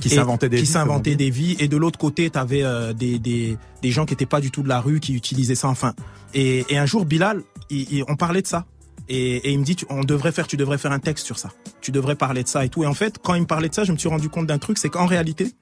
[0.00, 0.72] Qui s'inventaient des qui vies,
[1.16, 1.56] des vies.
[1.60, 4.62] Et de l'autre côté t'avais euh, des, des des gens qui étaient pas du tout
[4.62, 5.94] de la rue qui utilisaient ça enfin.
[6.34, 8.64] Et, et un jour Bilal il- il- on parlait de ça.
[9.08, 11.38] Et, et il me dit tu- on devrait faire tu devrais faire un texte sur
[11.38, 11.50] ça.
[11.82, 12.82] Tu devrais parler de ça et tout.
[12.84, 14.58] Et en fait quand il me parlait de ça je me suis rendu compte d'un
[14.58, 15.52] truc c'est qu'en réalité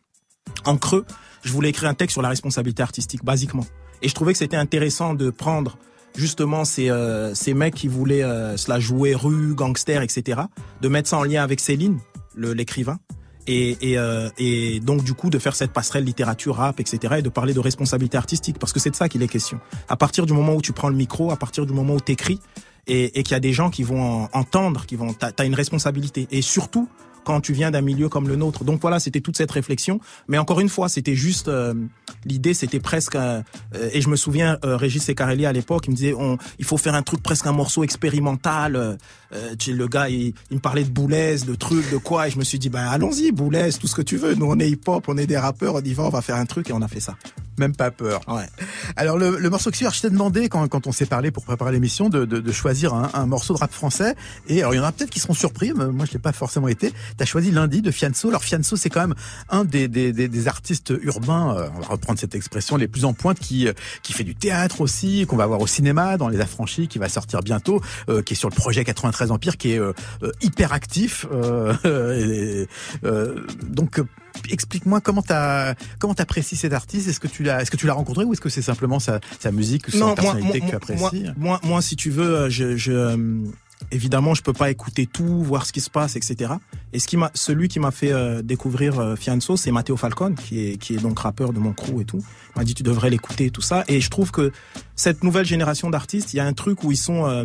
[0.64, 1.04] en creux
[1.42, 3.66] je voulais écrire un texte sur la responsabilité artistique basiquement
[4.02, 5.76] et je trouvais que c'était intéressant de prendre
[6.16, 10.40] justement ces, euh, ces mecs qui voulaient euh, se la jouer rue, gangster, etc.,
[10.80, 11.98] de mettre ça en lien avec Céline,
[12.36, 12.98] l'écrivain.
[13.46, 17.16] Et, et, euh, et donc du coup de faire cette passerelle littérature, rap, etc.
[17.18, 19.58] et de parler de responsabilité artistique parce que c'est de ça qu'il est question.
[19.88, 22.38] À partir du moment où tu prends le micro, à partir du moment où t'écris
[22.86, 25.46] et, et qu'il y a des gens qui vont en- entendre, qui vont, t'as, t'as
[25.46, 26.28] une responsabilité.
[26.30, 26.88] Et surtout
[27.24, 28.64] quand tu viens d'un milieu comme le nôtre.
[28.64, 30.00] Donc voilà, c'était toute cette réflexion.
[30.28, 31.74] Mais encore une fois, c'était juste euh,
[32.24, 33.16] l'idée, c'était presque.
[33.16, 33.42] euh,
[33.92, 36.76] et je me souviens, euh, Régis Secarelli à l'époque, il me disait, on, il faut
[36.76, 38.76] faire un truc presque un morceau expérimental.
[38.76, 38.96] euh,
[39.32, 42.38] euh, le gars, il, il me parlait de Boulez, de trucs, de quoi, et je
[42.38, 44.34] me suis dit, ben allons-y, Boulez, tout ce que tu veux.
[44.34, 46.46] Nous, on est hip-hop, on est des rappeurs, on y va, on va faire un
[46.46, 47.16] truc, et on a fait ça.
[47.60, 48.22] Même pas peur.
[48.26, 48.46] Ouais.
[48.96, 51.30] Alors le, le morceau que tu as, je t'ai demandé quand, quand on s'est parlé
[51.30, 54.14] pour préparer l'émission de, de, de choisir un, un morceau de rap français.
[54.48, 56.32] Et alors il y en a peut-être qui seront surpris, mais moi je l'ai pas
[56.32, 56.92] forcément été.
[57.18, 58.28] T'as choisi lundi de Fianso.
[58.30, 59.14] Alors Fianso c'est quand même
[59.50, 63.04] un des, des, des, des artistes urbains, euh, on va reprendre cette expression, les plus
[63.04, 66.28] en pointe, qui euh, qui fait du théâtre aussi, qu'on va voir au cinéma dans
[66.28, 69.72] Les Affranchis, qui va sortir bientôt, euh, qui est sur le projet 93 Empire, qui
[69.72, 69.92] est euh,
[70.22, 71.26] euh, hyper actif.
[71.30, 71.74] euh,
[72.64, 72.68] et,
[73.62, 74.00] donc
[74.50, 77.08] Explique-moi comment t'as comment t'apprécies cet artiste.
[77.08, 79.20] Est-ce que tu l'as est-ce que tu l'as rencontré ou est-ce que c'est simplement sa,
[79.38, 82.76] sa musique ou sa personnalité que tu apprécies moi, moi, moi, si tu veux, je,
[82.76, 83.16] je euh,
[83.90, 86.54] évidemment, je peux pas écouter tout, voir ce qui se passe, etc.
[86.92, 90.34] Et ce qui m'a, celui qui m'a fait euh, découvrir euh, Fianso, c'est Matteo Falcone,
[90.34, 92.22] qui est qui est donc rappeur de mon crew et tout.
[92.54, 93.84] Il m'a dit tu devrais l'écouter et tout ça.
[93.88, 94.52] Et je trouve que
[94.96, 97.44] cette nouvelle génération d'artistes, il y a un truc où ils sont euh,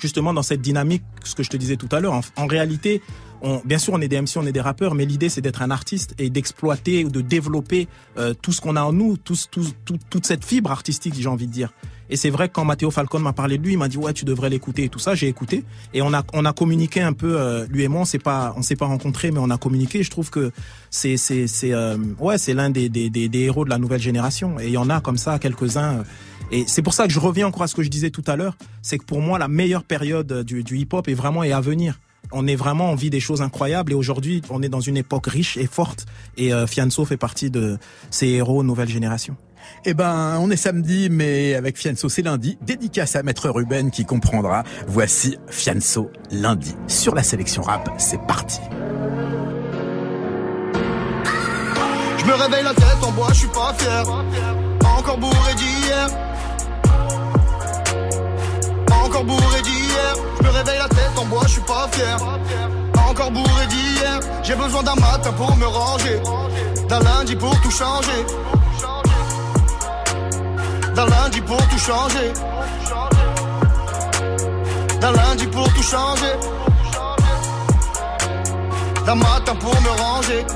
[0.00, 2.14] justement dans cette dynamique, ce que je te disais tout à l'heure.
[2.14, 3.02] En, en réalité,
[3.42, 5.62] on, bien sûr, on est des MC, on est des rappeurs, mais l'idée c'est d'être
[5.62, 9.36] un artiste et d'exploiter ou de développer euh, tout ce qu'on a en nous, tout,
[9.50, 11.72] tout, tout- toute cette fibre artistique, j'ai envie de dire.
[12.10, 14.14] Et c'est vrai que quand Matteo Falcone m'a parlé de lui, il m'a dit ouais
[14.14, 15.14] tu devrais l'écouter et tout ça.
[15.14, 15.62] J'ai écouté
[15.92, 18.00] et on a on a communiqué un peu euh, lui et moi.
[18.00, 20.02] On s'est pas on s'est pas rencontrés, mais on a communiqué.
[20.02, 20.50] Je trouve que
[20.90, 24.58] c'est c'est c'est euh, ouais c'est l'un des, des des héros de la nouvelle génération.
[24.58, 26.02] Et il y en a comme ça quelques uns.
[26.50, 28.36] Et c'est pour ça que je reviens encore à ce que je disais tout à
[28.36, 32.00] l'heure, c'est que pour moi la meilleure période du, du hip-hop est vraiment à venir.
[32.32, 35.26] On est vraiment, on vit des choses incroyables et aujourd'hui on est dans une époque
[35.26, 36.06] riche et forte
[36.36, 37.78] et euh, Fianso fait partie de
[38.10, 39.36] ces héros nouvelle génération.
[39.84, 42.58] Eh ben, on est samedi, mais avec Fianso, c'est lundi.
[42.62, 44.64] Dédicace à Maître Ruben qui comprendra.
[44.86, 47.88] Voici Fianso lundi sur la sélection rap.
[47.98, 48.60] C'est parti.
[52.18, 54.04] Je me réveille la tête en bois, je suis pas fier.
[54.84, 56.08] Encore bourré d'hier.
[58.90, 59.77] Encore bourré d'hier.
[60.38, 62.16] Je me réveille la tête en bois, je suis pas fier.
[63.08, 64.20] Encore bourré d'hier.
[64.42, 66.20] J'ai besoin d'un matin pour me ranger.
[66.88, 68.24] D'un lundi pour tout changer.
[70.94, 72.32] D'un lundi pour tout changer.
[75.00, 76.34] D'un lundi pour tout changer.
[79.06, 80.46] D'un matin pour me ranger.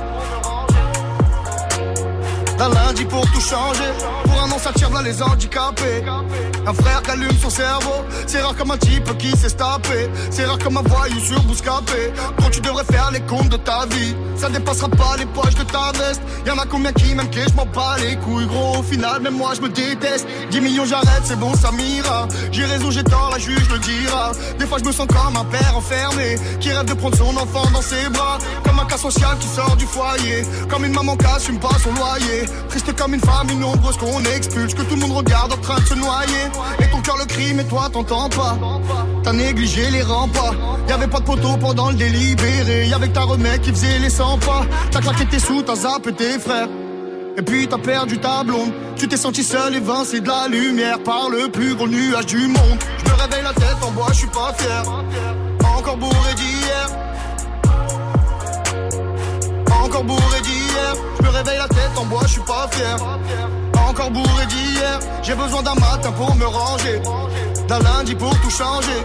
[2.62, 3.90] D'un lundi pour tout changer.
[4.22, 6.04] Pour un an, ça tire les handicapés.
[6.64, 8.04] Un frère qui allume son cerveau.
[8.28, 10.08] C'est rare comme un type qui s'est tapé.
[10.30, 12.12] C'est rare comme un voyou sur Bouscapé.
[12.38, 14.14] Quand tu devrais faire les comptes de ta vie.
[14.36, 16.22] Ça dépassera pas les poches de ta veste.
[16.46, 18.78] Y'en a combien qui m'aiment que je m'en bats les couilles, gros.
[18.78, 20.26] Au final, même moi je me déteste.
[20.52, 22.28] 10 millions, j'arrête, c'est bon, ça m'ira.
[22.52, 24.30] J'ai raison, j'ai tort, la juge le dira.
[24.60, 26.36] Des fois, je me sens comme un père enfermé.
[26.60, 28.38] Qui rêve de prendre son enfant dans ses bras.
[28.64, 30.44] Comme un cas social qui sort du foyer.
[30.68, 32.51] Comme une maman qui assume pas son loyer.
[32.68, 34.74] Triste comme une famille nombreuse qu'on expulse.
[34.74, 36.44] Que tout le monde regarde en train de se noyer.
[36.80, 38.57] Et ton cœur le crie, mais toi t'entends pas.
[39.22, 40.55] T'as négligé les remparts.
[40.88, 42.86] Y'avait pas de poteau pendant le délibéré.
[42.86, 44.62] Y'avait que ta remède qui faisait les 100 pas.
[44.90, 46.68] T'as claqué tes sous, t'as zappé tes frères.
[47.36, 48.72] Et puis t'as perdu ta blonde.
[48.96, 52.78] Tu t'es senti seul, évincé de la lumière par le plus gros nuage du monde.
[53.05, 54.82] Je me réveille la tête en bois, je suis pas fier.
[55.78, 56.88] Encore bourré d'hier.
[59.82, 60.61] Encore bourré d'hier.
[61.18, 62.96] Je me réveille la tête en bois, je suis pas fier.
[63.88, 64.98] Encore bourré d'hier.
[65.22, 67.00] J'ai besoin d'un matin pour me ranger.
[67.68, 69.00] D'un lundi pour tout changer.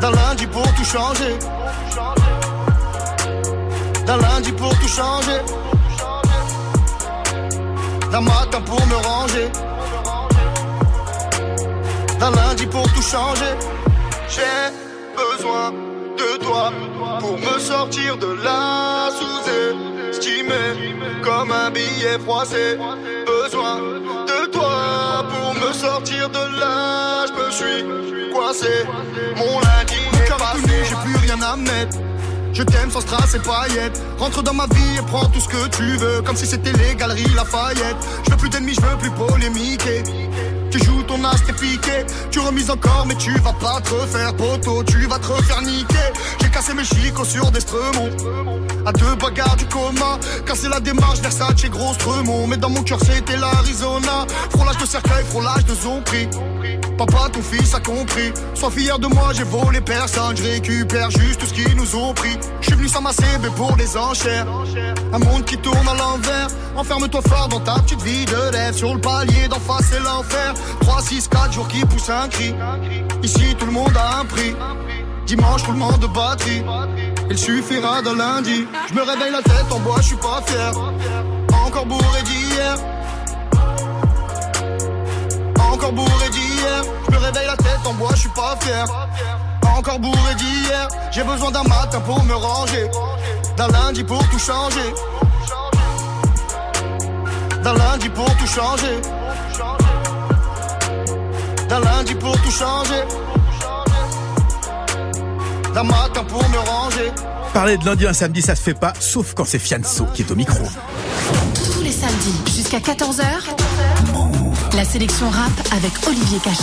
[0.00, 1.38] D'un lundi pour tout changer.
[4.06, 5.40] D'un lundi pour tout changer.
[8.10, 9.50] D'un matin pour me ranger.
[12.18, 13.54] D'un lundi pour tout changer.
[14.28, 14.72] J'ai
[15.16, 15.87] besoin
[16.18, 16.72] de toi
[17.20, 20.54] pour me sortir de là sous-estimé
[21.22, 22.76] comme un billet froissé.
[23.26, 23.76] Besoin
[24.26, 27.26] de toi pour me sortir de là.
[27.26, 28.84] Je me suis coincé.
[29.36, 30.76] Mon lundi est passé.
[30.88, 31.98] J'ai plus rien à mettre.
[32.52, 34.02] Je t'aime sans strass et paillettes.
[34.18, 36.22] Rentre dans ma vie et prends tout ce que tu veux.
[36.22, 37.96] Comme si c'était les galeries Lafayette.
[38.24, 40.02] Je veux plus d'ennemis, je veux plus polémiquer.
[40.70, 40.97] Tu joues
[42.30, 44.82] Tu remises encore, mais tu vas pas te refaire poteau.
[44.84, 45.94] Tu vas te refaire niquer.
[46.40, 48.10] J'ai casser mes chicots sur des stremons.
[48.86, 52.46] À deux bagarres du coma, casser la démarche, Versace, gros stremont.
[52.46, 54.26] Mais dans mon cœur, c'était l'Arizona.
[54.50, 56.28] Frôlage de cercueil, frôlage de zombie.
[56.96, 58.32] Papa, ton fils a compris.
[58.54, 60.36] Sois fier de moi, j'ai volé personne.
[60.36, 62.36] Je récupère juste ce qu'ils nous ont pris.
[62.60, 64.46] Je suis venu s'amasser, mais pour des enchères.
[65.12, 66.48] Un monde qui tourne à l'envers.
[66.76, 68.74] Enferme-toi fort dans ta petite vie de rêve.
[68.74, 70.54] Sur le palier d'en face, c'est l'enfer.
[70.80, 72.54] 3, 6, 4 jours qui poussent un cri.
[73.22, 74.54] Ici, tout le monde a un prix.
[75.24, 76.62] Dimanche, tout le monde de batterie.
[77.30, 78.66] Il suffira d'un lundi.
[78.90, 80.70] Je me réveille la tête en bois, je suis pas fier.
[81.64, 82.76] Encore bourré d'hier.
[85.72, 86.82] Encore bourré d'hier.
[87.06, 88.84] Je me réveille la tête en bois, je suis pas fier.
[89.78, 90.88] Encore bourré d'hier.
[91.10, 92.90] J'ai besoin d'un matin pour me ranger.
[93.56, 94.92] D'un lundi pour tout changer.
[97.62, 99.00] D'un lundi pour tout changer.
[101.68, 103.02] D'un lundi pour tout changer.
[105.74, 107.12] D'un matin pour me ranger.
[107.52, 110.22] Parler de lundi à un samedi, ça se fait pas, sauf quand c'est Fianso qui
[110.22, 110.64] est au micro.
[111.72, 113.22] Tous les samedis jusqu'à 14h.
[114.78, 116.62] La sélection rap avec Olivier Cachin.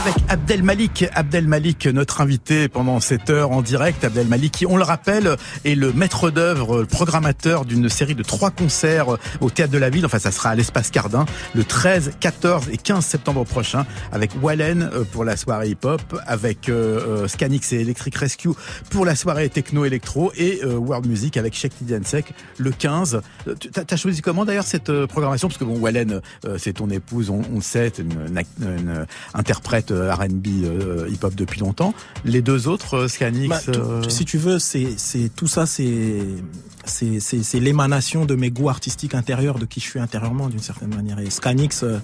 [0.00, 4.02] Avec Abdel Malik, Abdel Malik, notre invité pendant cette heure en direct.
[4.02, 5.36] Abdel Malik, qui, on le rappelle,
[5.66, 9.08] est le maître d'œuvre, le programmateur d'une série de trois concerts
[9.42, 10.06] au Théâtre de la Ville.
[10.06, 14.88] Enfin, ça sera à l'Espace Cardin le 13, 14 et 15 septembre prochain avec Wallen
[14.94, 18.50] euh, pour la soirée hip-hop, avec euh, euh, Scanix et Electric Rescue
[18.88, 23.20] pour la soirée techno-électro et euh, World Music avec Sheikh Tidiansek le 15.
[23.48, 25.48] Euh, tu- T'as choisi comment d'ailleurs cette euh, programmation?
[25.48, 28.42] Parce que bon, Wallen, euh, c'est ton épouse, on, on le sait, c'est une, une
[28.78, 31.94] une interprète euh, R&B euh, hip-hop depuis longtemps.
[32.24, 34.96] Les deux autres, euh, Scanix, Bah, euh, Si tu veux, c'est
[35.36, 40.58] tout ça, c'est l'émanation de mes goûts artistiques intérieurs, de qui je suis intérieurement d'une
[40.60, 41.18] certaine manière.
[41.18, 41.98] Et Scanix, euh,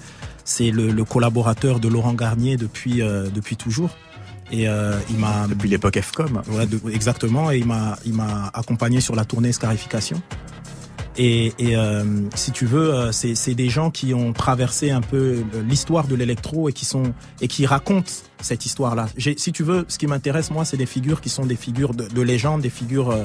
[0.45, 3.91] c'est le, le collaborateur de Laurent Garnier depuis euh, depuis toujours.
[4.53, 6.43] Et euh, il m'a depuis l'époque FCOM.
[6.53, 7.51] Ouais, de- exactement.
[7.51, 10.23] Et il m'a il m'a accompagné sur la tournée Scarification.
[11.19, 12.05] Et, et euh,
[12.35, 16.15] si tu veux, euh, c'est c'est des gens qui ont traversé un peu l'histoire de
[16.15, 17.05] l'électro et qui sont
[17.41, 18.11] et qui racontent
[18.43, 19.09] cette histoire-là.
[19.39, 22.07] Si tu veux, ce qui m'intéresse moi, c'est des figures qui sont des figures de,
[22.07, 23.25] de légende, des figures euh,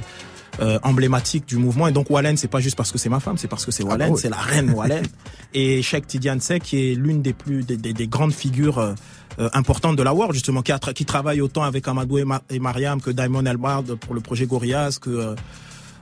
[0.62, 1.88] euh, emblématiques du mouvement.
[1.88, 3.84] Et donc Wallen, c'est pas juste parce que c'est ma femme, c'est parce que c'est
[3.84, 4.20] Wallen, bah oui.
[4.22, 5.06] c'est la reine Wallen.
[5.54, 8.78] et Sheikh Tidiane qui est l'une des plus des, des- des grandes figures.
[8.78, 8.94] euh,
[9.40, 12.42] euh, importante de la world justement qui, a qui travaille autant avec Amadou et, Ma-
[12.50, 15.36] et Mariam que Diamond Elbard pour le projet Gorillaz que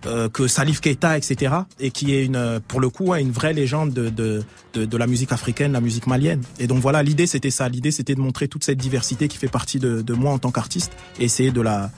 [0.06, 1.56] euh, que Salif Keita, etc.
[1.80, 4.44] Et qui est une, pour le coup, ouais, une vraie légende de, de,
[4.74, 6.42] de, de la musique africaine, la musique malienne.
[6.60, 7.70] Et donc voilà, l'idée c'était ça.
[7.70, 10.52] L'idée c'était de montrer toute cette diversité qui fait partie de, de moi en tant
[10.52, 11.92] qu'artiste et essayer de la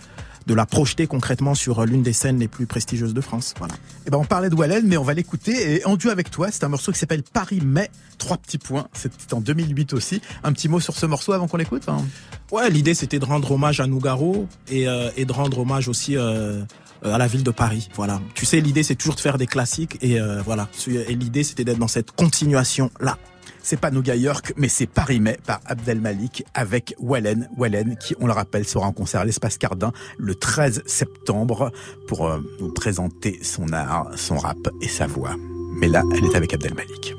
[0.47, 3.53] de la projeter concrètement sur euh, l'une des scènes les plus prestigieuses de France.
[3.59, 3.75] Voilà.
[4.07, 5.75] Eh ben, on parlait de Wallen, mais on va l'écouter.
[5.75, 8.87] Et en duo avec toi, c'est un morceau qui s'appelle Paris Mai, trois petits points.
[8.93, 10.21] C'était en 2008 aussi.
[10.43, 12.03] Un petit mot sur ce morceau avant qu'on l'écoute hein?
[12.51, 16.17] Ouais, l'idée c'était de rendre hommage à Nougaro et, euh, et de rendre hommage aussi
[16.17, 16.63] euh,
[17.03, 17.89] à la ville de Paris.
[17.95, 18.21] Voilà.
[18.33, 20.67] Tu sais, l'idée c'est toujours de faire des classiques et euh, voilà.
[20.87, 23.17] Et l'idée c'était d'être dans cette continuation là.
[23.63, 27.47] C'est pas Nougat York, mais c'est Paris Mai par Abdel Malik avec Wallen.
[27.57, 31.71] Wallen, qui, on le rappelle, sera en concert à l'Espace Cardin le 13 septembre
[32.07, 35.35] pour euh, nous présenter son art, son rap et sa voix.
[35.75, 37.15] Mais là, elle est avec Abdel Malik.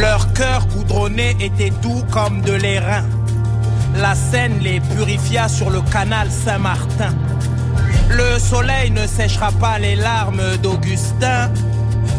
[0.00, 3.04] Leur cœur goudronné était doux comme de l'airain.
[3.96, 7.14] La Seine les purifia sur le canal Saint-Martin.
[8.08, 11.50] Le soleil ne séchera pas les larmes d'Augustin.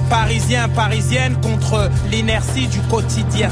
[0.10, 3.50] Parisien, parisienne contre l'inertie du quotidien.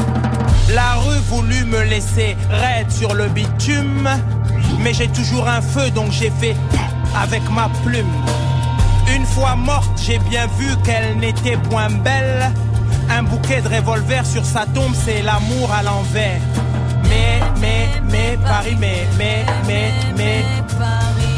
[0.74, 4.10] La rue voulut me laisser raide sur le bitume.
[4.80, 6.56] Mais j'ai toujours un feu donc j'ai fait
[7.20, 8.12] avec ma plume.
[9.16, 12.52] Une fois morte, j'ai bien vu qu'elle n'était point belle.
[13.10, 16.42] Un bouquet de revolver sur sa tombe, c'est l'amour à l'envers.
[17.10, 20.44] Mais, mais, mais, Paris, mais, mais, mais, mais,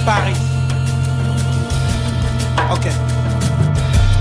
[0.05, 0.35] Paris.
[2.71, 2.87] Ok.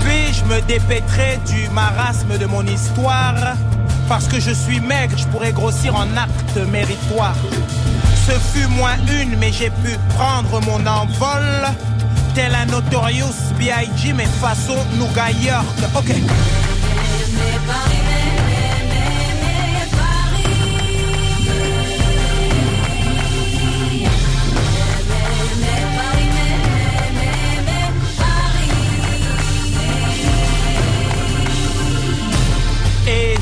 [0.01, 3.55] Puis je me dépêtrai du marasme de mon histoire?
[4.07, 7.35] Parce que je suis maigre, je pourrais grossir en acte méritoire.
[8.27, 11.67] Ce fut moins une, mais j'ai pu prendre mon envol.
[12.33, 14.13] Tel un Notorious B.I.G.
[14.13, 15.65] mais façon Nougat York.
[15.95, 16.09] Ok.
[16.09, 16.23] Et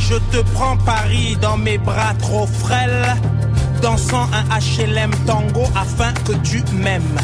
[0.10, 3.16] je te prends Paris dans mes bras trop frêles,
[3.82, 7.20] dansant un HLM tango afin que tu m'aimes.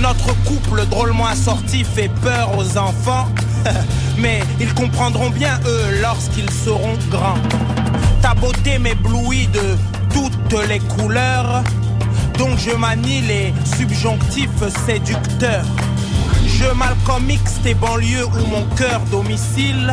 [0.00, 3.28] Notre couple drôlement assorti fait peur aux enfants,
[4.18, 7.38] mais ils comprendront bien eux lorsqu'ils seront grands.
[8.22, 9.76] Ta beauté m'éblouit de
[10.12, 11.64] toutes les couleurs.
[12.38, 15.64] Donc je manie les subjonctifs séducteurs.
[16.64, 19.92] Je Malcolm X tes banlieues ou mon cœur domicile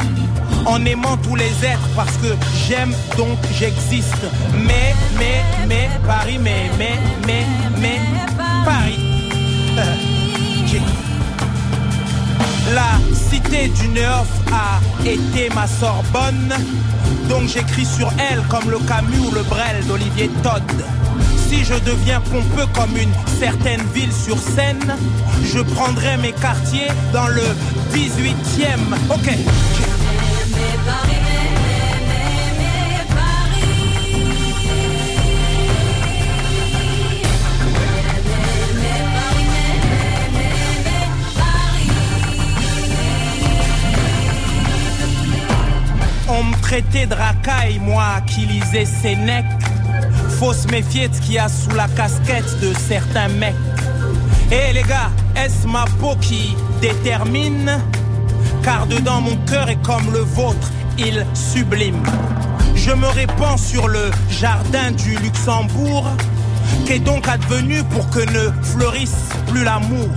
[0.65, 4.25] en aimant tous les êtres parce que j'aime donc j'existe.
[4.53, 7.45] Mais, mais, mais, Paris, mais, mais, mais,
[7.77, 7.99] mais,
[8.63, 9.29] Paris.
[12.73, 16.53] La cité du Neuf a été ma Sorbonne,
[17.27, 20.63] donc j'écris sur elle comme le Camus ou le Brel d'Olivier Todd.
[21.51, 24.95] Si je deviens pompeux comme une certaine ville sur scène,
[25.53, 27.43] je prendrai mes quartiers dans le
[27.91, 28.79] 18e.
[29.09, 29.35] Ok.
[46.29, 49.60] On me traitait de racaille, moi qui lisais Sénèque.
[50.41, 53.53] Faut se méfier ce qu'il y a sous la casquette de certains mecs.
[54.51, 57.79] Eh les gars, est-ce ma peau qui détermine?
[58.63, 62.01] Car dedans mon cœur est comme le vôtre, il sublime.
[62.73, 66.09] Je me répands sur le jardin du Luxembourg,
[66.87, 70.09] qu'est donc advenu pour que ne fleurisse plus l'amour.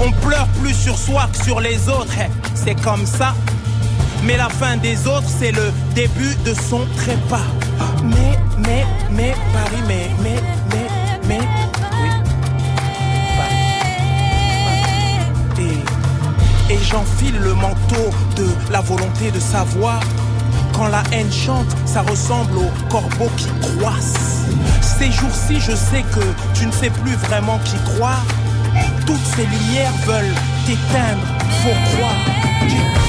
[0.00, 2.12] On pleure plus sur soi que sur les autres,
[2.54, 3.34] c'est comme ça.
[4.24, 7.38] Mais la fin des autres, c'est le début de son trépas.
[8.04, 10.36] Mais, mais, mais, Paris, mais, mais,
[10.70, 10.86] mais,
[11.26, 11.40] mais,
[12.02, 12.10] oui.
[15.56, 15.70] Paris.
[16.68, 20.00] Et, et j'enfile le manteau de la volonté de savoir.
[20.74, 24.46] Quand la haine chante, ça ressemble aux corbeaux qui croissent.
[24.82, 26.20] Ces jours-ci, je sais que
[26.54, 28.24] tu ne sais plus vraiment qui croire.
[29.06, 30.34] Toutes ces lumières veulent
[30.66, 31.26] t'éteindre,
[31.62, 32.99] faut croire.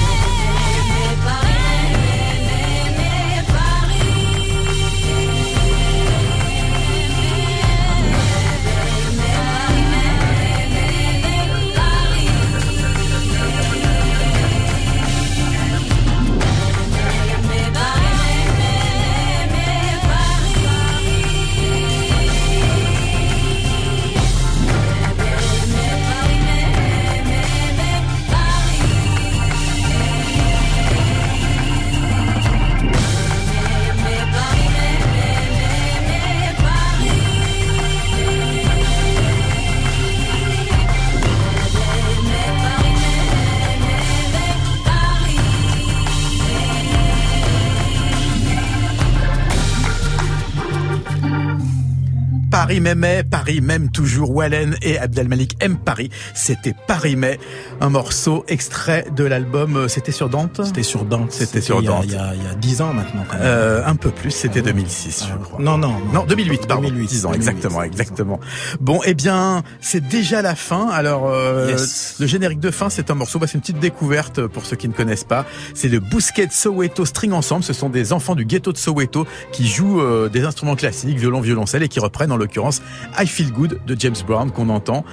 [52.72, 54.30] Paris m'aimait, Paris m'aime toujours.
[54.36, 56.12] Wallen et Abdelmalik aiment Paris.
[56.36, 57.40] C'était Paris mais
[57.80, 59.78] un morceau extrait de l'album.
[59.78, 60.62] euh, C'était sur Dante.
[60.64, 61.32] C'était sur Dante.
[61.32, 62.04] C'était sur Dante.
[62.06, 63.24] Il y a, 10 ans maintenant.
[63.28, 63.42] Quand même.
[63.48, 65.60] Euh, un peu plus, c'était 2006, je crois.
[65.60, 66.84] Non, non, Non, 2008, pardon.
[66.90, 68.40] 2008, 10 ans, 2008, exactement, exactement.
[68.80, 70.88] Bon, eh bien, c'est déjà la fin.
[70.90, 72.18] Alors, euh, Yes.
[72.20, 74.88] le générique de fin, c'est un morceau, bah, c'est une petite découverte pour ceux qui
[74.88, 75.48] ne connaissent pas.
[75.74, 77.64] C'est le Bousquet de Soweto String Ensemble.
[77.64, 81.42] Ce sont des enfants du ghetto de Soweto qui jouent euh, des instruments classiques, violon,
[81.42, 82.84] violoncelle, et qui reprennent en l'occurrence
[83.20, 85.04] I Feel Good de James Brown qu'on entend.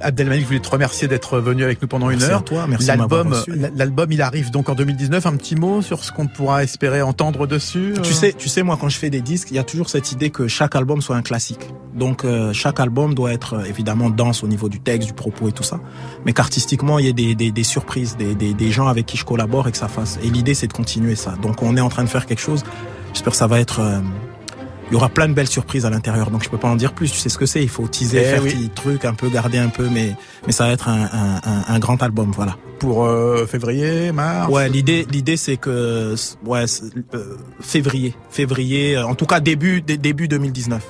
[0.00, 2.40] Abdelmalik, je voulais te remercier d'être venu avec nous pendant une Merci heure.
[2.40, 3.34] à toi, merci L'album,
[3.76, 5.24] l'album, il arrive donc en 2019.
[5.24, 7.94] Un petit mot sur ce qu'on pourra espérer entendre dessus.
[8.02, 9.88] Tu euh sais, tu sais, moi, quand je fais des disques, il y a toujours
[9.88, 11.68] cette idée que chaque album soit un classique.
[11.94, 15.48] Donc, euh, chaque album doit être euh, évidemment dense au niveau du texte, du propos
[15.48, 15.80] et tout ça,
[16.24, 19.16] mais qu'artistiquement, il y ait des, des, des surprises, des, des, des gens avec qui
[19.16, 20.18] je collabore et que ça fasse.
[20.22, 21.34] Et l'idée, c'est de continuer ça.
[21.40, 22.64] Donc, on est en train de faire quelque chose.
[23.14, 23.80] J'espère que ça va être.
[23.80, 24.00] euh,
[24.90, 26.92] il y aura plein de belles surprises à l'intérieur, donc je peux pas en dire
[26.92, 27.10] plus.
[27.10, 27.62] Tu sais ce que c'est.
[27.62, 28.50] Il faut teaser, Eh faire oui.
[28.50, 30.14] petit truc, un peu garder un peu, mais
[30.46, 32.56] mais ça va être un, un, un, un grand album, voilà.
[32.78, 34.50] pour euh, février, mars?
[34.52, 36.14] Ouais, l'idée, l'idée, c'est que,
[36.44, 36.64] ouais,
[37.14, 40.82] euh, février, février, en tout cas début, dé- début 2019.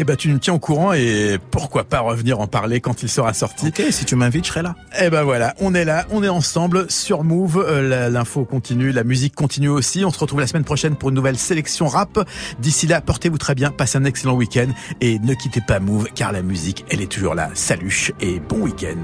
[0.00, 3.08] Eh ben, tu nous tiens au courant et pourquoi pas revenir en parler quand il
[3.08, 3.66] sera sorti.
[3.66, 4.76] Ok, si tu m'invites, je serai là.
[5.00, 7.64] Eh ben voilà, on est là, on est ensemble sur Move.
[7.66, 10.04] Euh, L'info continue, la musique continue aussi.
[10.04, 12.20] On se retrouve la semaine prochaine pour une nouvelle sélection rap.
[12.60, 14.68] D'ici là, portez-vous très bien, passez un excellent week-end
[15.00, 17.50] et ne quittez pas Move car la musique, elle est toujours là.
[17.54, 18.94] Salut et bon week-end.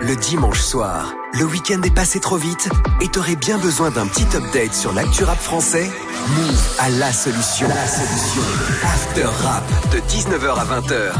[0.00, 2.70] Le dimanche soir, le week-end est passé trop vite
[3.02, 5.90] et t'aurais bien besoin d'un petit update sur l'actu rap français?
[6.30, 7.68] Move a la solution.
[7.68, 8.40] La solution.
[8.84, 11.12] After Rap, de 19h à 20h.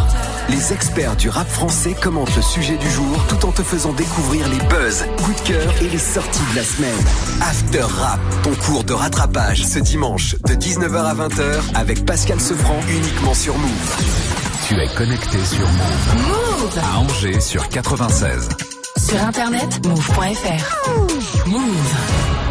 [0.48, 4.48] Les experts du rap français commentent le sujet du jour tout en te faisant découvrir
[4.48, 7.04] les buzz, coups de cœur et les sorties de la semaine.
[7.42, 12.80] After Rap, ton cours de rattrapage ce dimanche de 19h à 20h avec Pascal Sefranc
[12.88, 14.55] uniquement sur Move.
[14.68, 16.16] Tu es connecté sur Move.
[16.26, 18.48] Move À Angers sur 96.
[18.96, 21.46] Sur internet, move.fr.
[21.46, 22.45] Move.